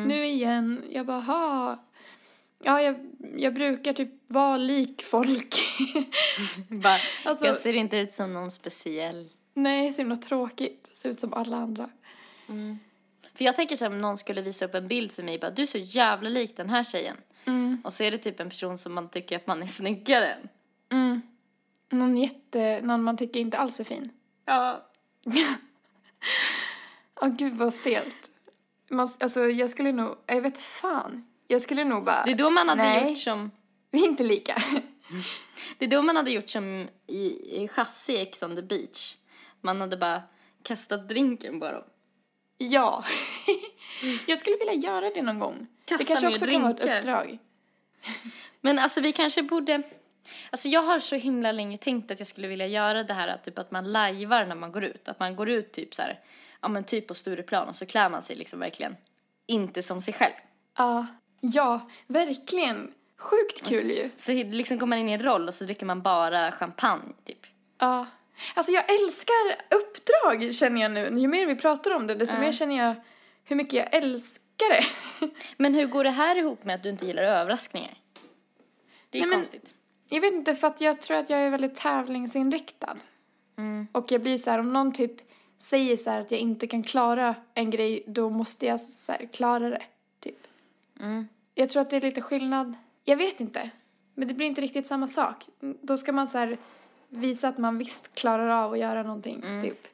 [0.06, 0.84] Nu igen.
[0.90, 1.84] Jag bara, ha.
[2.62, 2.96] Ja, jag,
[3.36, 5.54] jag brukar typ vara lik folk.
[6.68, 9.28] Bara, Alltså- jag ser inte ut som någon speciell.
[9.54, 10.88] Nej, så himla tråkigt.
[10.94, 11.90] Ser ut som alla andra.
[13.34, 15.50] För jag tänker så här, om någon skulle visa upp en bild för mig, bara
[15.50, 17.16] du är så jävla lik den här tjejen.
[17.44, 17.82] Mm.
[17.84, 20.48] Och så är det typ en person som man tycker att man är snyggare än.
[20.94, 21.22] Mm.
[21.90, 24.10] Någon jätte, någon man tycker inte alls är fin.
[24.44, 24.88] Ja.
[27.20, 28.30] Åh gud vad stelt.
[28.90, 31.26] Man, alltså jag skulle nog, jag vet fan.
[31.46, 33.08] Jag skulle nog bara, Det är då man hade Nej.
[33.08, 33.50] gjort som,
[33.90, 34.62] vi är inte lika.
[35.78, 37.26] det är då man hade gjort som i,
[37.62, 39.16] i chassi Ex on the beach.
[39.60, 40.22] Man hade bara
[40.62, 41.82] kastat drinken på dem.
[42.56, 43.04] ja.
[44.26, 45.66] jag skulle vilja göra det någon gång.
[45.84, 46.98] Kasta det kanske också kan vara ett drinkar.
[46.98, 47.38] uppdrag.
[48.60, 49.82] Men alltså vi kanske borde,
[50.50, 53.44] alltså jag har så himla länge tänkt att jag skulle vilja göra det här att
[53.44, 55.08] typ att man lajvar när man går ut.
[55.08, 56.20] Att man går ut typ så här,
[56.62, 58.96] ja men typ på Stureplan och så klär man sig liksom verkligen
[59.46, 60.32] inte som sig själv.
[60.76, 61.06] Ja,
[61.40, 62.94] ja, verkligen.
[63.18, 64.10] Sjukt kul ju.
[64.16, 67.46] Så liksom går man in i en roll och så dricker man bara champagne typ.
[67.78, 68.06] Ja.
[68.54, 71.20] Alltså jag älskar uppdrag känner jag nu.
[71.20, 72.40] Ju mer vi pratar om det desto Ja.
[72.40, 72.94] mer känner jag
[73.44, 74.84] hur mycket jag älskar det.
[75.56, 77.94] Men hur går det här ihop med att du inte gillar överraskningar?
[79.10, 79.74] Det är Nej, men- konstigt.
[80.08, 82.96] Jag vet inte för att jag tror att jag är väldigt tävlingsinriktad.
[83.56, 83.86] Mm.
[83.92, 85.12] Och jag blir så här om någon typ
[85.58, 89.28] säger så här att jag inte kan klara en grej då måste jag så här
[89.32, 89.82] klara det.
[90.20, 90.46] Typ.
[91.00, 91.28] Mm.
[91.54, 92.74] Jag tror att det är lite skillnad.
[93.04, 93.70] Jag vet inte.
[94.14, 95.46] Men det blir inte riktigt samma sak.
[95.60, 96.58] Då ska man så här
[97.08, 99.42] visa att man visst klarar av att göra någonting.
[99.44, 99.62] Mm.
[99.62, 99.88] Typ.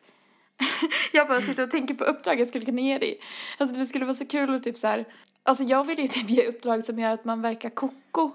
[1.12, 3.20] jag bara sitter och tänker på uppdrag jag skulle kunna ge dig.
[3.58, 5.04] Alltså det skulle vara så kul att typ så här.
[5.42, 8.30] Alltså jag vill ju typ ge uppdrag som gör att man verkar koko.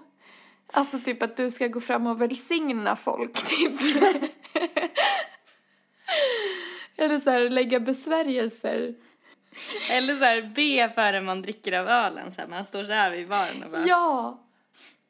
[0.72, 3.82] Alltså typ att du ska gå fram och välsigna folk typ.
[6.98, 8.96] Eller så här lägga besvärjelser.
[9.92, 12.32] Eller så här be före man dricker av ölen.
[12.32, 14.42] Så här, man står så här vid baren och bara Ja!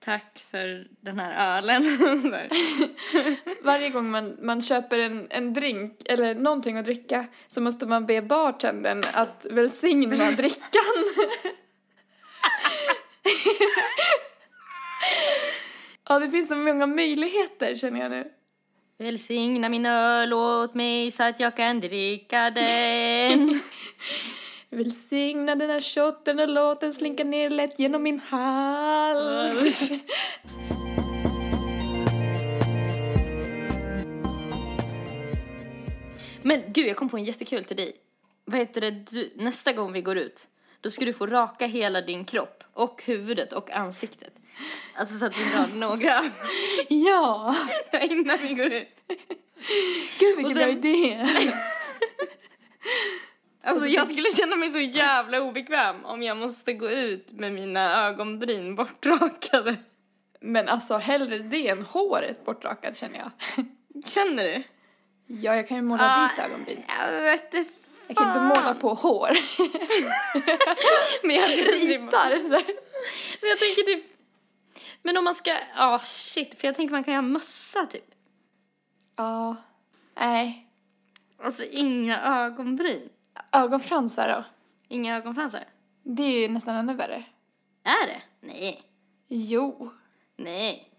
[0.06, 1.84] tack för den här ölen.
[3.63, 8.06] Varje gång man, man köper en, en drink eller någonting att dricka så måste man
[8.06, 10.82] be bartendern att välsigna drickan.
[16.10, 18.32] ja, det finns så många möjligheter känner jag nu.
[18.97, 23.62] Välsigna min öl åt mig så att jag kan dricka den.
[24.70, 29.89] Välsigna den här shotten och låt den slinka ner lätt genom min hals.
[36.41, 37.95] Men gud, jag kom på en jättekul till dig.
[38.45, 40.47] Vad heter det, du, nästa gång vi går ut,
[40.82, 44.34] då ska du få raka hela din kropp och huvudet och ansiktet.
[44.97, 46.22] Alltså så att inte har några
[46.89, 47.56] Ja!
[48.01, 48.88] innan vi går ut.
[50.20, 51.28] Gud vilken Och bra sen- idé!
[53.64, 58.06] Alltså jag skulle känna mig så jävla obekväm om jag måste gå ut med mina
[58.08, 59.76] ögonbryn bortrakade.
[60.41, 63.32] Men alltså hellre det än håret bortrakat känner jag.
[64.06, 64.64] Känner du?
[65.28, 66.28] Ja, jag kan ju måla Ah.
[66.30, 66.84] dit ögonbryn.
[66.99, 67.72] Jag vet inte
[68.08, 69.30] Jag kan inte måla på hår.
[71.24, 72.49] Men jag Ritar så.
[73.41, 74.03] Men jag tänker typ...
[75.06, 75.58] Men om man ska...
[75.76, 76.60] Ja, shit.
[76.60, 78.12] För jag tänker man kan göra mössa typ.
[79.16, 79.56] Ja.
[80.20, 80.68] Nej.
[81.43, 83.10] Alltså inga ögonbryn.
[83.51, 84.43] Ögonfransar då?
[84.88, 85.64] Inga ögonfransar.
[86.03, 87.24] Det är ju nästan ännu värre.
[87.84, 88.22] Är det?
[88.41, 88.84] Nej.
[89.28, 89.91] Jo.
[90.38, 90.91] Nej.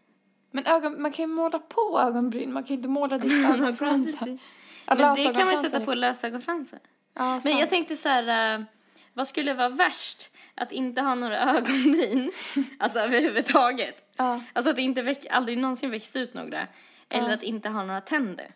[0.51, 4.27] Men ögon, man kan ju måla på ögonbryn, man kan ju inte måla dit ögonfransar.
[4.27, 4.39] Men
[4.87, 5.69] det kan man lösögonfransar.
[5.69, 6.79] sätta på lösögonfransar.
[7.15, 7.59] Ja, Men sant.
[7.59, 8.65] jag tänkte så här, eh,
[9.13, 10.31] vad skulle vara värst?
[10.57, 12.33] Att inte ha några ögonbryn,
[12.79, 14.13] alltså överhuvudtaget.
[14.17, 14.41] Ja.
[14.53, 16.67] Alltså att det inte väck, aldrig någonsin växt ut några.
[17.09, 17.35] Eller Ja.
[17.35, 18.53] att inte ha några tänder.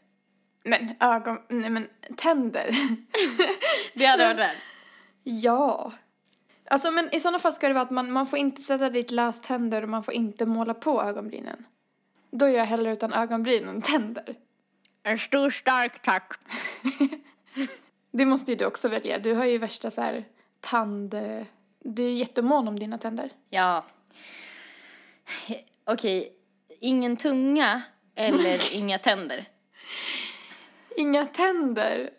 [0.64, 2.76] Men ögon, nej men tänder.
[3.94, 4.72] Det hade varit värst.
[5.22, 5.92] ja.
[6.70, 9.10] Alltså men i sådana fall ska det vara att man, man får inte sätta dit
[9.10, 11.64] löständer och man får inte måla på ögonbrynen.
[12.30, 14.34] Då gör jag hellre utan ögonbryn än tänder.
[15.02, 16.32] En stor stark tack.
[18.12, 19.18] Det måste ju du också välja.
[19.18, 20.24] Du har ju värsta så här
[20.60, 21.14] tand...
[21.84, 23.30] Du är jättemån om dina tänder.
[23.48, 23.84] Ja.
[25.84, 26.32] Okej,
[26.80, 27.82] ingen tunga
[28.14, 29.44] eller inga tänder.
[30.96, 32.10] Inga tänder.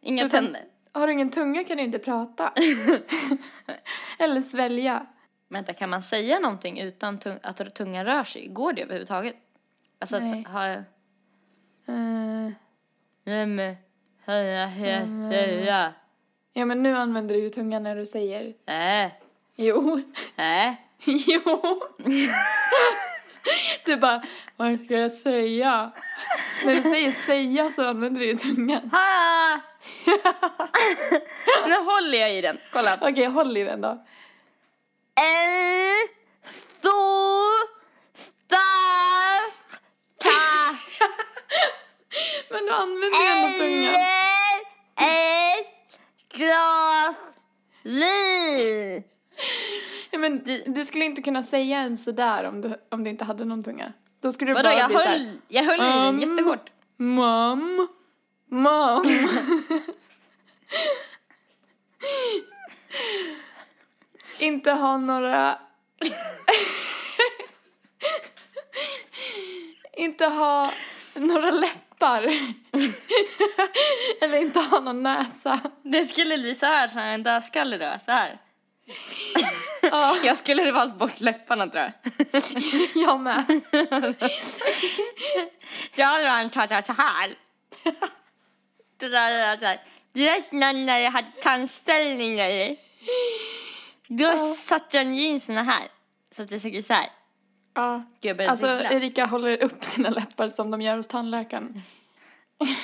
[0.00, 0.64] Inga Utan- tänder.
[0.92, 2.52] Har du ingen tunga kan du inte prata.
[4.18, 5.06] Eller svälja.
[5.48, 8.46] Vänta, kan man säga någonting utan tung- att tungan rör sig?
[8.48, 9.36] Går det överhuvudtaget?
[9.98, 10.44] Alltså Nej.
[10.46, 10.82] att ha...
[13.24, 13.76] Nej men...
[14.24, 15.92] Höja, höja, höja.
[16.54, 19.10] Ja men nu använder du ju tungan när du säger Äh,
[19.56, 20.00] jo.
[20.36, 20.72] äh.
[21.04, 21.80] jo.
[23.84, 24.22] du bara,
[24.56, 25.92] vad ska jag säga?
[26.64, 28.90] när du säger säga så använder du ju tungan.
[28.90, 29.60] Ha!
[31.68, 32.58] nu håller jag i den.
[32.72, 32.98] Kolla.
[33.00, 34.04] Okej, håll i den då.
[35.14, 36.08] En
[38.46, 39.80] stark
[40.18, 41.10] tack.
[42.50, 44.00] Men du använder ju ändå tungan.
[46.34, 47.16] Glas
[47.82, 49.02] vin.
[50.10, 53.24] Ja, men du, du skulle inte kunna säga en sådär om du, om du inte
[53.24, 53.92] hade någon tunga.
[54.20, 55.18] Då skulle du Vadå, bara jag bli såhär.
[55.18, 56.20] höll, jag höll i den Um.
[56.20, 56.70] jättehårt.
[56.96, 57.88] Mam.
[58.50, 59.04] Mam.
[64.40, 65.58] inte ha några...
[69.92, 70.72] inte ha
[71.14, 72.22] några läppar.
[74.20, 75.60] Eller inte ha någon näsa.
[75.82, 78.38] Det skulle bli så här, här en dödskalle då, så här.
[79.82, 81.92] Ja, Jag skulle valt bort läpparna tror jag.
[82.94, 83.44] jag med.
[85.94, 87.34] Jag hade han tagit så här.
[90.12, 92.76] Du vet när jag hade tandställningar
[94.08, 95.88] Då satte jag jeansen här.
[96.36, 97.08] Så att det såg ut så här.
[97.74, 98.02] Ja.
[98.20, 98.66] Gud, Alltså.
[98.66, 101.82] Erika håller upp sina läppar som de gör hos tandläkaren.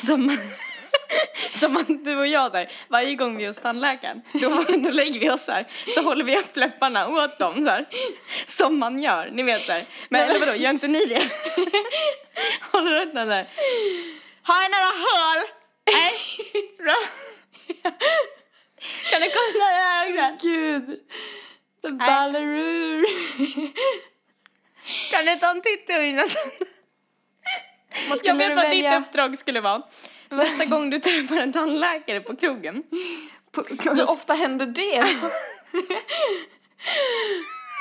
[0.06, 0.38] Som,
[1.60, 4.90] som att du och jag så här, varje gång vi är hos tandläkaren, då, då
[4.90, 7.86] lägger vi oss så här, så håller vi upp läpparna åt dem så här.
[8.46, 9.84] Som man gör, ni vet så här.
[10.08, 11.22] Men eller vadå, gör inte ni det?
[12.72, 13.48] håller upp den där.
[14.42, 15.46] Har jag några hål?
[15.86, 16.12] Nej.
[19.10, 20.46] Kan du kolla det här också?
[20.46, 21.00] Gud.
[21.82, 23.06] The ballerur.
[25.10, 26.79] Kan du ta en titt i mina tänder?
[28.08, 28.98] Vad Jag vet du vad välja?
[28.98, 29.82] ditt uppdrag skulle vara.
[30.28, 32.82] Nästa gång du träffar en tandläkare på krogen
[33.52, 34.96] På, hur ofta händer det?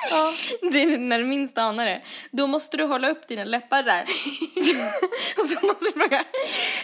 [0.09, 0.33] ja.
[0.71, 2.01] Det är när du minst anar det.
[2.31, 4.01] Då måste du hålla upp dina läppar där.
[5.37, 6.23] och så måste du fråga,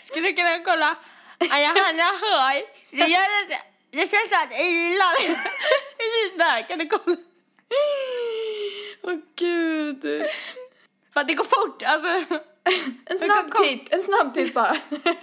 [0.04, 0.96] skulle du kunna kolla?
[1.40, 2.62] Ja, jag hår.
[2.92, 3.58] Det gör inte.
[3.92, 5.16] Det känns som att jag ilar.
[5.98, 7.18] Precis där, kan du kolla?
[9.04, 10.02] Åh gud.
[11.14, 12.08] För att det går fort, alltså.
[13.06, 14.78] En snabb titt, en snabb titt bara.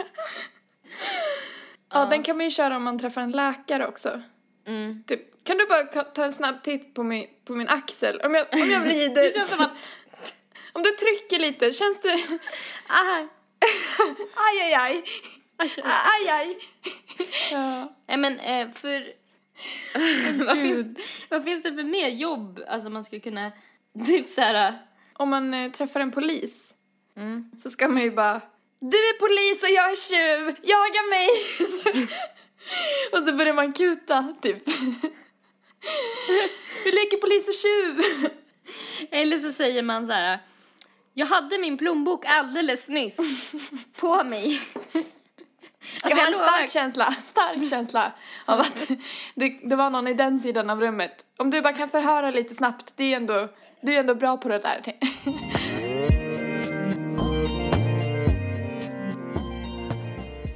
[1.93, 4.23] ja, den kan man ju köra om man träffar en läkare också.
[4.67, 5.05] Mm.
[5.07, 8.21] Typ, kan du bara ta en snabb titt på min, på min axel?
[8.21, 9.23] Om jag, om jag vrider...
[9.23, 9.71] Det känns som att,
[10.73, 12.13] Om du trycker lite, känns det...
[12.89, 13.29] Aj,
[14.35, 15.05] aj, aj.
[15.83, 16.59] Aj, aj.
[17.53, 17.97] Ja.
[18.07, 19.13] Nej men eh, för...
[20.45, 22.61] vad, finns, vad finns det för mer jobb?
[22.69, 23.53] Alltså man skulle kunna,
[24.07, 24.79] typ så här...
[25.15, 26.72] Om man eh, träffar en polis
[27.17, 27.51] Mm.
[27.59, 28.41] så ska man ju bara
[28.81, 31.29] Du är polis och jag är tjuv, jaga mig!
[33.13, 34.69] och så börjar man kuta, typ.
[36.85, 38.01] Vi leker polis och tjuv!
[39.11, 40.39] Eller så säger man så här.
[41.15, 43.17] Jag hade min plånbok alldeles nyss
[43.97, 44.61] på mig.
[46.03, 48.13] jag har en stark känsla, stark känsla
[48.45, 48.89] av att
[49.35, 51.25] det, det var någon i den sidan av rummet.
[51.37, 53.49] Om du bara kan förhöra lite snabbt, det är ändå,
[53.81, 54.83] du är ändå bra på det där.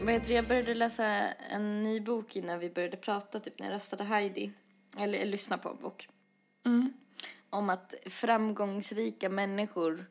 [0.06, 0.34] Vad heter det?
[0.34, 1.04] Jag började läsa
[1.50, 4.52] en ny bok innan vi började prata, typ när jag röstade Heidi.
[4.98, 6.08] Eller, lyssna på en bok.
[6.66, 6.92] Mm.
[7.50, 10.06] Om att framgångsrika människor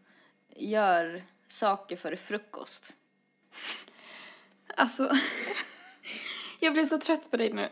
[0.55, 2.93] gör saker för frukost.
[4.75, 5.11] Alltså,
[6.59, 7.67] jag blir så trött på dig nu.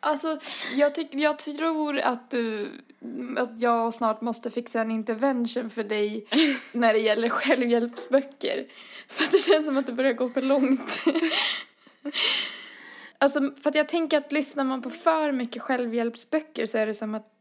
[0.00, 0.38] Alltså,
[0.74, 2.72] jag, tyck, jag tror att du,
[3.38, 6.26] att jag snart måste fixa en intervention för dig
[6.72, 8.66] när det gäller självhjälpsböcker.
[9.08, 11.04] För att det känns som att det börjar gå för långt.
[13.18, 16.94] Alltså, för att jag tänker att lyssnar man på för mycket självhjälpsböcker så är det
[16.94, 17.32] som att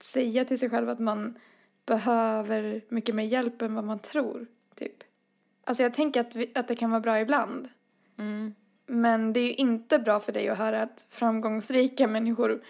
[0.00, 1.38] säga till sig själv att man
[1.86, 4.96] behöver mycket mer hjälp än vad man tror, typ.
[5.64, 7.68] Alltså jag tänker att, vi, att det kan vara bra ibland.
[8.18, 8.54] Mm.
[8.86, 12.62] Men det är ju inte bra för dig att höra att framgångsrika människor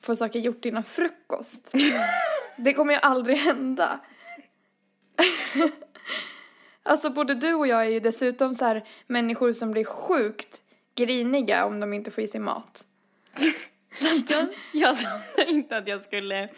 [0.00, 1.72] får saker gjort innan frukost.
[2.56, 4.00] det kommer ju aldrig hända.
[6.82, 10.62] Alltså både du och jag är ju dessutom så här människor som blir sjukt
[10.94, 12.84] griniga om de inte får i sig mat.
[14.72, 15.08] Jag sa
[15.46, 16.48] inte att jag skulle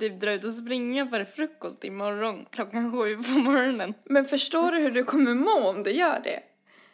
[0.00, 3.94] typ dra ut och springa för frukost imorgon klockan sju på morgonen.
[4.04, 6.40] Men förstår du hur du kommer må om du gör det?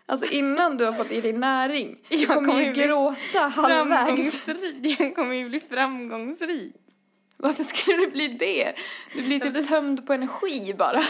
[0.07, 1.99] Alltså innan du har fått i dig näring.
[2.09, 4.47] Du Jag kommer kommer ju gråta halvvägs.
[4.99, 6.75] Jag kommer ju bli framgångsrik.
[7.37, 8.75] Varför skulle du bli det?
[9.15, 11.03] Du blir det- typ tömd på energi bara.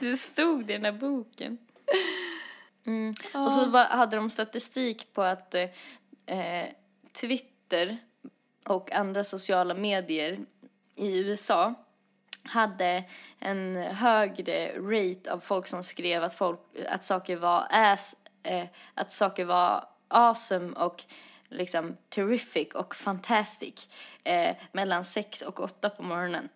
[0.00, 1.58] Det stod i den här boken.
[2.86, 3.14] Mm.
[3.34, 5.68] Och så var, hade de statistik på att eh,
[6.26, 6.68] eh,
[7.12, 7.98] Twitter
[8.64, 10.38] och andra sociala medier
[10.96, 11.74] i USA
[12.42, 13.04] hade
[13.38, 19.12] en högre rate av folk som skrev att, folk, att saker var ass, eh, att
[19.12, 21.04] saker var awesome och
[21.52, 23.88] liksom terrific och fantastic
[24.24, 26.48] eh, mellan sex och åtta på morgonen.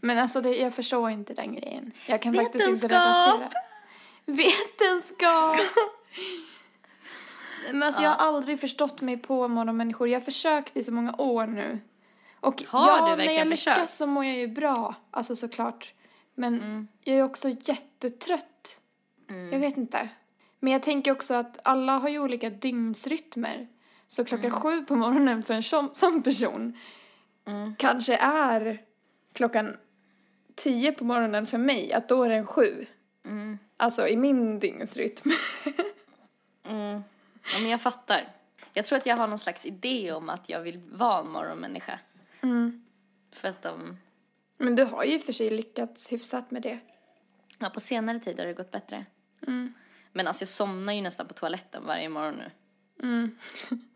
[0.00, 1.92] Men alltså det, jag förstår inte den grejen.
[2.06, 2.90] Jag kan faktiskt inte Vetenskap!
[2.90, 3.50] relatera.
[4.26, 5.56] Vetenskap!
[7.72, 10.08] Men alltså jag har aldrig förstått mig på morgonmänniskor.
[10.08, 11.80] Jag har försökt i så många år nu.
[12.40, 13.90] Och Har ja, du när jag verkligen lyckas försökt?
[13.90, 14.94] så mår jag ju bra.
[15.10, 15.92] Alltså såklart.
[16.34, 18.80] Men jag är också jättetrött.
[19.52, 20.08] Jag vet inte.
[20.58, 23.68] Men jag tänker också att alla har ju olika dygnsrytmer.
[24.10, 26.78] Så klockan sju på morgonen för en sån, sån person
[27.78, 28.82] kanske är
[29.32, 29.76] klockan
[30.54, 32.86] tio på morgonen för mig, att då är den sju.
[33.76, 35.30] Alltså i min dygnsrytm.
[36.64, 37.02] Mm.
[37.52, 38.32] Ja, men jag fattar.
[38.72, 41.98] Jag tror att jag har någon slags idé om att jag vill vara en morgonmänniska.
[43.32, 43.96] För att de,
[44.56, 46.78] Men du har ju för sig lyckats hyfsat med det.
[47.58, 49.06] ja, på senare tid har det gått bättre.
[49.46, 49.74] Mm.
[50.12, 52.50] Men alltså jag somnar ju nästan på toaletten varje morgon nu.
[53.02, 53.38] Mm.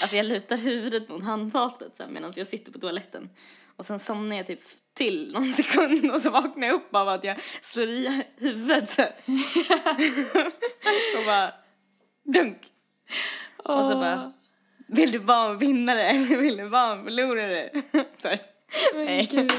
[0.00, 3.30] Alltså jag lutar huvudet mot handfatet så här, medan jag sitter på toaletten.
[3.76, 4.60] Och sen somnar jag typ
[4.94, 9.02] till någon sekund och så vaknar jag upp av att jag slår i huvudet så
[11.18, 11.52] och bara
[12.24, 12.58] dunk.
[13.56, 14.32] Och så bara,
[14.88, 17.70] vill du vara en vinnare eller vill du vara en förlorare?
[18.16, 18.40] Så här.
[18.94, 19.28] Men Nej.
[19.32, 19.52] gud.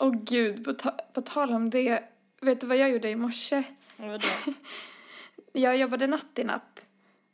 [0.00, 2.02] Åh gud, på, ta- på tal om det.
[2.40, 3.62] Vet du vad jag gjorde i morse?
[3.96, 4.26] Vadå?
[5.52, 6.86] Jag jobbade natt i natt.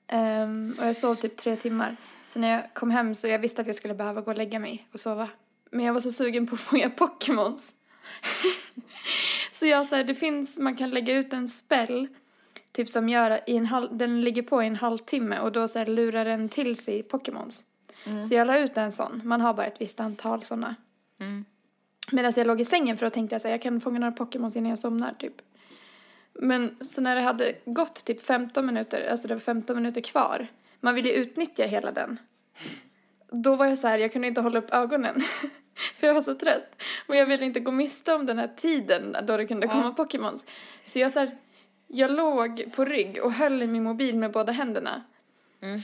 [0.09, 1.96] Ehm, och jag sov typ tre timmar.
[2.26, 4.59] Så när jag kom hem så jag visste att jag skulle behöva gå och lägga
[4.59, 5.28] mig och sova.
[5.70, 7.74] Men jag var så sugen på att fånga Pokémons.
[9.50, 12.09] så jag så här, det finns, man kan lägga ut en spell.
[12.72, 15.78] Typ som gör, i en halv, den ligger på i en halvtimme och då så
[15.78, 17.64] här lurar den till sig Pokémons.
[18.28, 19.20] Så jag la ut en sån.
[19.24, 20.74] Man har bara ett visst antal såna.
[21.20, 21.44] Mm.
[22.12, 24.12] Medan jag låg i sängen för då tänkte jag så här, jag kan fånga några
[24.12, 25.34] Pokémons innan jag somnar typ.
[26.39, 30.47] Men så när det hade gått typ 15 minuter, alltså det var 15 minuter kvar,
[30.80, 32.18] man ville ju utnyttja hela den.
[33.30, 35.20] Då var jag så här, jag kunde inte hålla upp ögonen.
[35.95, 36.82] för jag var så trött.
[37.07, 40.47] Och jag ville inte gå miste om den här tiden då det kunde komma Pokémons.
[40.82, 41.36] Så jag så här,
[41.86, 45.05] jag låg på rygg och höll i min mobil med båda händerna.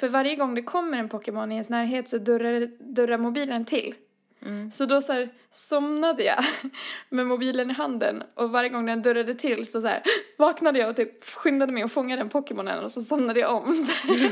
[0.00, 3.94] För varje gång det kommer en Pokémon i ens närhet så durrar, durrar mobilen till.
[4.72, 6.44] Så då så här, somnade jag
[7.08, 10.02] med mobilen i handen och varje gång den durrade till så, så här,
[10.38, 13.74] vaknade jag och typ skyndade mig att fånga den Pokémonen och så somnade jag om.
[13.74, 14.30] Så här.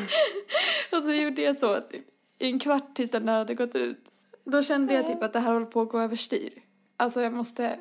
[0.93, 2.05] och så gjorde jag så typ,
[2.39, 4.13] i en kvart tills den hade gått ut.
[4.45, 6.63] Då kände jag typ att det här håller på att gå överstyr.
[6.97, 7.79] Alltså jag måste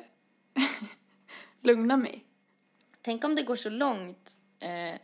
[1.60, 2.24] lugna mig.
[3.02, 4.30] Tänk om det går så långt,
[4.60, 4.94] eh,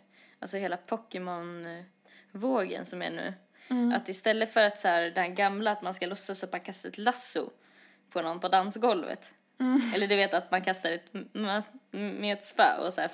[0.40, 3.34] alltså hela Pokémon-vågen som är nu.
[3.94, 6.60] Att istället för att så här, det här gamla att man ska låtsas att man
[6.60, 7.50] kastar ett lasso
[8.10, 9.34] på någon på dansgolvet.
[9.94, 11.12] Eller du vet att man kastar ett
[11.90, 13.10] med ett spö och så här,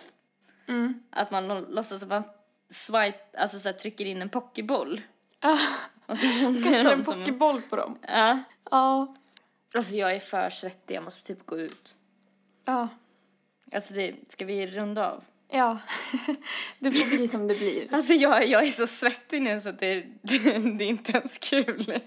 [1.10, 2.22] Att man låtsas att man
[2.70, 5.00] swipe, alltså så här, trycker in en pokéboll.
[5.40, 5.58] Ah,
[6.06, 7.98] Och så är kastar en pokéboll på dem.
[8.08, 8.42] Ja.
[8.70, 9.14] Ja.
[9.74, 11.96] Alltså jag är för svettig, jag måste typ gå ut.
[12.64, 12.88] Ja.
[13.72, 15.24] Alltså det, ska vi runda av?
[15.54, 15.78] Ja.
[16.78, 17.94] det får bli som det blir.
[17.94, 20.38] Alltså jag, jag är så svettig nu så att det, det,
[20.78, 22.00] det är inte ens kul.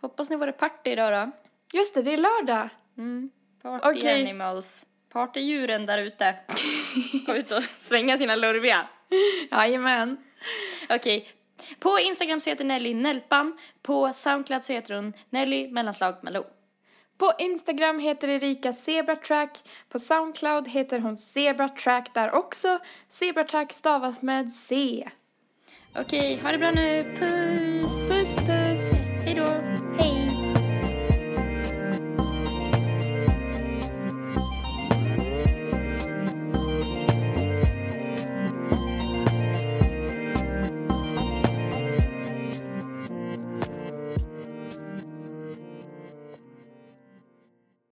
[0.00, 1.32] Hoppas ni var det party idag då.
[1.78, 2.68] Just det, det är lördag.
[2.98, 3.30] Mm.
[3.62, 4.22] Party Okej.
[4.22, 4.86] animals.
[5.12, 6.34] Partydjuren där ute.
[7.22, 8.88] Ska ut och svänga sina lurviga.
[9.50, 10.16] Jajamän.
[10.88, 11.28] Okej.
[11.78, 13.58] På Instagram så heter Nelly Nelpan.
[13.82, 16.44] På Soundcloud så heter hon Nelly mellanslag Malou.
[17.22, 19.58] På Instagram heter Erika Zebratrack.
[19.88, 22.78] På Soundcloud heter hon Zebratrack där också.
[23.08, 25.08] Zebratrack stavas med C.
[25.96, 27.14] Okej, ha det bra nu.
[27.18, 28.08] Puss!
[28.08, 28.92] Puss puss!
[29.24, 29.71] Hej då!